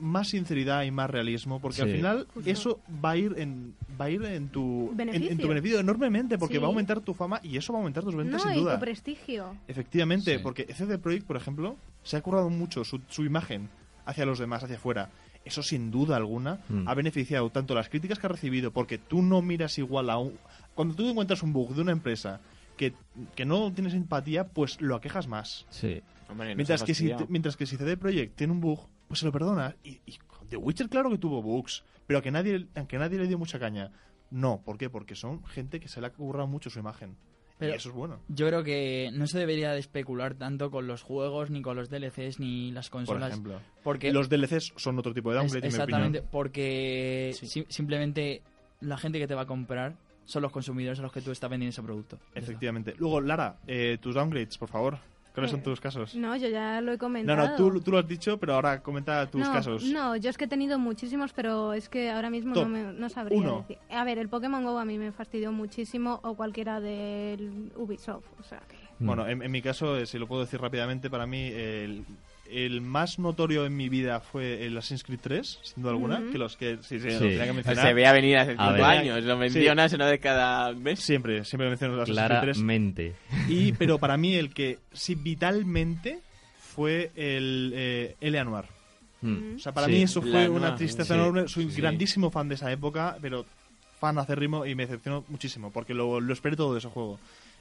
más 0.00 0.28
sinceridad 0.28 0.82
y 0.84 0.90
más 0.90 1.08
realismo, 1.10 1.60
porque 1.60 1.82
al 1.82 1.90
final 1.90 2.26
Justo. 2.34 2.50
eso 2.50 2.80
va 3.04 3.10
a 3.10 3.16
ir 3.16 3.34
en 3.38 3.74
va 4.00 4.06
a 4.06 4.10
ir 4.10 4.24
en 4.24 4.48
tu 4.48 4.86
en- 4.86 4.90
En, 4.90 4.96
Beneficio. 4.96 5.38
tu 5.38 5.48
beneficio 5.48 5.80
enormemente, 5.80 6.38
porque 6.38 6.54
Sí. 6.54 6.58
va 6.60 6.66
a 6.66 6.70
aumentar 6.70 7.00
tu 7.00 7.14
fama 7.14 7.40
y 7.42 7.56
eso 7.56 7.72
va 7.72 7.78
a 7.78 7.80
aumentar 7.80 8.02
tus 8.02 8.14
ventas 8.16 8.44
no, 8.44 8.50
sin 8.50 8.58
y 8.58 8.62
duda. 8.62 8.74
tu 8.74 8.80
prestigio. 8.80 9.56
Efectivamente, 9.68 10.36
Sí. 10.36 10.42
porque 10.42 10.66
CD 10.74 10.98
Projekt, 10.98 11.26
por 11.26 11.36
ejemplo, 11.36 11.76
se 12.02 12.16
ha 12.16 12.20
currado 12.22 12.48
mucho 12.50 12.84
su, 12.84 13.00
su 13.08 13.24
imagen 13.24 13.68
hacia 14.06 14.24
los 14.26 14.38
demás, 14.38 14.64
hacia 14.64 14.76
afuera. 14.76 15.10
Eso 15.44 15.62
sin 15.62 15.90
duda 15.90 16.16
alguna 16.16 16.60
Mm. 16.68 16.88
ha 16.88 16.94
beneficiado 16.94 17.48
tanto 17.50 17.74
las 17.74 17.88
críticas 17.88 18.18
que 18.18 18.26
ha 18.26 18.30
recibido, 18.30 18.72
porque 18.72 18.98
tú 18.98 19.22
no 19.22 19.40
miras 19.42 19.78
igual 19.78 20.10
a 20.10 20.18
un... 20.18 20.34
Cuando 20.74 20.94
tú 20.94 21.08
encuentras 21.08 21.42
un 21.42 21.52
bug 21.52 21.74
de 21.74 21.82
una 21.82 21.92
empresa 21.92 22.40
que, 22.76 22.94
que 23.34 23.44
no 23.44 23.72
tienes 23.72 23.92
empatía, 23.94 24.48
pues 24.48 24.80
lo 24.80 24.96
aquejas 24.96 25.28
más. 25.28 25.66
Sí. 25.70 26.00
Hombre, 26.30 26.54
Mientras 26.54 26.82
que, 26.84 26.94
si, 26.94 27.10
mientras 27.28 27.56
que 27.56 27.66
si 27.66 27.76
CD 27.76 27.96
Projekt 27.96 28.36
tiene 28.36 28.52
un 28.52 28.60
bug, 28.60 28.80
pues 29.10 29.18
se 29.20 29.26
lo 29.26 29.32
perdona. 29.32 29.74
Y, 29.82 30.00
y 30.06 30.18
The 30.48 30.56
Witcher 30.56 30.88
claro 30.88 31.10
que 31.10 31.18
tuvo 31.18 31.42
bugs, 31.42 31.82
pero 32.06 32.22
que 32.22 32.30
nadie, 32.30 32.68
aunque 32.76 32.96
nadie 32.96 33.18
le 33.18 33.26
dio 33.26 33.38
mucha 33.38 33.58
caña. 33.58 33.90
No, 34.30 34.62
¿por 34.64 34.78
qué? 34.78 34.88
Porque 34.88 35.16
son 35.16 35.44
gente 35.46 35.80
que 35.80 35.88
se 35.88 36.00
le 36.00 36.06
ha 36.06 36.12
currado 36.12 36.46
mucho 36.46 36.70
su 36.70 36.78
imagen. 36.78 37.16
Pero- 37.58 37.72
y 37.72 37.76
eso 37.76 37.88
es 37.88 37.94
bueno. 37.96 38.20
Yo 38.28 38.46
creo 38.46 38.62
que 38.62 39.10
no 39.12 39.26
se 39.26 39.38
debería 39.40 39.72
de 39.72 39.80
especular 39.80 40.34
tanto 40.34 40.70
con 40.70 40.86
los 40.86 41.02
juegos, 41.02 41.50
ni 41.50 41.60
con 41.60 41.74
los 41.76 41.90
DLCs, 41.90 42.38
ni 42.38 42.70
las 42.70 42.88
Por 42.88 43.00
consolas. 43.00 43.30
ejemplo. 43.32 43.60
porque 43.82 44.12
Los 44.12 44.28
DLCs 44.28 44.72
son 44.76 44.96
otro 44.98 45.12
tipo 45.12 45.30
de 45.32 45.38
es- 45.38 45.42
downgrade, 45.42 45.62
mi 45.62 45.68
exactamente, 45.68 46.22
porque 46.22 47.32
Sí. 47.34 47.46
si- 47.48 47.66
simplemente 47.68 48.42
la 48.80 48.96
gente 48.96 49.18
que 49.18 49.26
te 49.26 49.34
va 49.34 49.42
a 49.42 49.46
comprar 49.46 49.96
son 50.24 50.42
los 50.42 50.52
consumidores 50.52 51.00
a 51.00 51.02
los 51.02 51.12
que 51.12 51.20
tú 51.20 51.32
estás 51.32 51.50
vendiendo 51.50 51.70
ese 51.70 51.82
producto. 51.82 52.18
Efectivamente. 52.34 52.94
Luego, 52.96 53.20
Lara, 53.20 53.58
eh, 53.66 53.98
tus 54.00 54.14
downgrades, 54.14 54.56
por 54.56 54.68
favor. 54.68 54.98
¿Cuáles 55.34 55.50
son 55.52 55.60
Eh, 55.60 55.62
tus 55.62 55.80
casos? 55.80 56.14
No, 56.16 56.34
yo 56.36 56.48
ya 56.48 56.80
lo 56.80 56.90
he 56.92 56.94
No, 56.94 56.98
comentado. 56.98 57.48
no, 57.48 57.56
tú, 57.56 57.80
tú 57.80 57.92
lo 57.92 57.98
has 57.98 58.06
dicho, 58.08 58.38
pero 58.38 58.54
ahora 58.54 58.82
comenta 58.82 59.26
tus 59.30 59.40
no, 59.42 59.52
casos. 59.52 59.84
No, 59.84 60.16
yo 60.16 60.28
es 60.30 60.36
que 60.36 60.44
he 60.46 60.48
tenido 60.48 60.78
muchísimos, 60.78 61.32
pero 61.32 61.72
es 61.72 61.88
que 61.88 62.10
ahora 62.10 62.30
mismo 62.30 62.54
Top 62.54 62.64
no, 62.64 62.68
me, 62.68 62.92
no 62.92 63.08
sabría 63.08 63.38
uno. 63.38 63.58
decir. 63.68 63.78
A 63.90 64.02
ver, 64.04 64.18
el 64.18 64.28
Pokémon 64.28 64.64
GO 64.64 64.78
a 64.78 64.84
mí 64.84 64.98
me 64.98 65.12
fastidió 65.12 65.52
muchísimo, 65.52 66.20
o 66.24 66.34
cualquiera 66.34 66.80
del 66.80 67.72
Ubisoft, 67.76 68.24
o 68.38 68.42
sea 68.42 68.60
que... 68.68 68.76
Bueno, 68.98 69.26
en, 69.26 69.42
en 69.42 69.50
mi 69.50 69.62
caso, 69.62 69.96
eh, 69.96 70.04
si 70.04 70.18
lo 70.18 70.26
puedo 70.26 70.42
decir 70.42 70.60
rápidamente, 70.60 71.08
para 71.08 71.26
mí 71.26 71.46
el, 71.54 72.04
el 72.50 72.80
más 72.80 73.18
notorio 73.18 73.64
en 73.66 73.76
mi 73.76 73.88
vida 73.88 74.20
fue 74.20 74.64
el 74.66 74.76
Assassin's 74.76 75.04
Creed 75.04 75.20
3, 75.22 75.58
sin 75.62 75.82
duda 75.82 75.92
alguna, 75.92 76.22
que 76.32 76.38
los 76.38 76.56
que 76.56 76.78
sí, 76.82 76.98
sí, 77.00 77.06
lo 77.06 77.12
Sí. 77.12 77.18
tenía 77.18 77.44
que 77.46 77.52
mencionar. 77.52 77.86
Se 77.86 77.94
veía 77.94 78.12
venir 78.12 78.36
hace 78.38 78.52
A 78.52 78.54
cinco 78.56 78.72
ver. 78.72 78.82
años, 78.82 79.24
lo 79.24 79.36
mencionas 79.36 79.92
una 79.92 80.06
vez 80.06 80.20
cada 80.20 80.72
mes. 80.72 81.00
Siempre, 81.00 81.44
siempre 81.44 81.68
menciono 81.68 81.94
el 81.94 82.00
Assassin's 82.00 82.26
Creed 82.28 82.40
3. 82.40 82.56
Claramente. 82.56 83.14
Y, 83.48 83.72
pero 83.72 83.98
para 83.98 84.16
mí 84.16 84.34
el 84.34 84.52
que 84.52 84.78
sí 84.92 85.14
vitalmente 85.14 86.20
fue 86.58 87.10
el 87.16 87.72
eh, 87.74 88.16
Eleanor. 88.20 88.66
Mm. 89.22 89.56
O 89.56 89.58
sea, 89.58 89.72
para 89.72 89.86
Sí. 89.86 89.92
mí 89.92 90.02
eso 90.02 90.22
fue 90.22 90.48
una 90.48 90.74
tristeza 90.74 91.14
sí, 91.14 91.20
enorme. 91.20 91.48
Soy 91.48 91.70
sí. 91.70 91.80
grandísimo 91.80 92.30
fan 92.30 92.48
de 92.48 92.54
esa 92.54 92.70
época, 92.72 93.16
pero 93.20 93.44
fan 94.00 94.16
acérrimo 94.18 94.64
y 94.64 94.74
me 94.74 94.86
decepcionó 94.86 95.24
muchísimo 95.28 95.70
porque 95.70 95.92
lo, 95.92 96.20
lo 96.20 96.32
esperé 96.32 96.56
todo 96.56 96.72
de 96.72 96.78
ese 96.78 96.88
juego. 96.88 97.18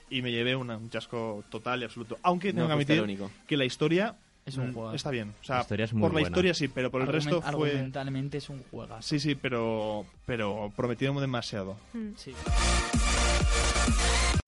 Y 0.09 0.21
me 0.21 0.31
llevé 0.31 0.55
una- 0.55 0.77
un 0.77 0.89
chasco 0.89 1.43
total 1.51 1.81
y 1.81 1.83
absoluto. 1.85 2.17
Aunque 2.23 2.53
tengo 2.53 2.61
No 2.61 2.67
que 2.69 2.73
el 2.73 2.77
admitir 2.77 3.03
único. 3.03 3.29
que 3.45 3.57
la 3.57 3.65
historia 3.65 4.15
Es 4.49 4.57
un 4.57 4.69
mm, 4.69 4.73
juegazo. 4.73 4.95
está 4.95 5.09
bien. 5.11 5.33
O 5.41 5.43
sea, 5.45 5.55
La 5.55 5.61
historia 5.61 5.85
es 5.85 5.93
muy 5.93 6.01
por 6.01 6.09
la 6.11 6.13
buena. 6.13 6.27
historia 6.27 6.53
sí, 6.53 6.67
pero 6.67 6.91
por 6.91 7.01
el 7.01 7.07
Argument- 7.07 7.13
resto 7.13 7.41
fue... 7.41 7.49
Argumentalmente 7.49 8.37
es 8.37 8.49
un 8.49 8.63
juegazo. 8.69 9.01
Sí, 9.01 9.19
sí, 9.19 9.35
pero, 9.35 10.05
pero 10.25 10.71
prometieron 10.75 11.17
demasiado. 11.17 11.77
mm. 11.93 12.09
Sí. 12.17 12.33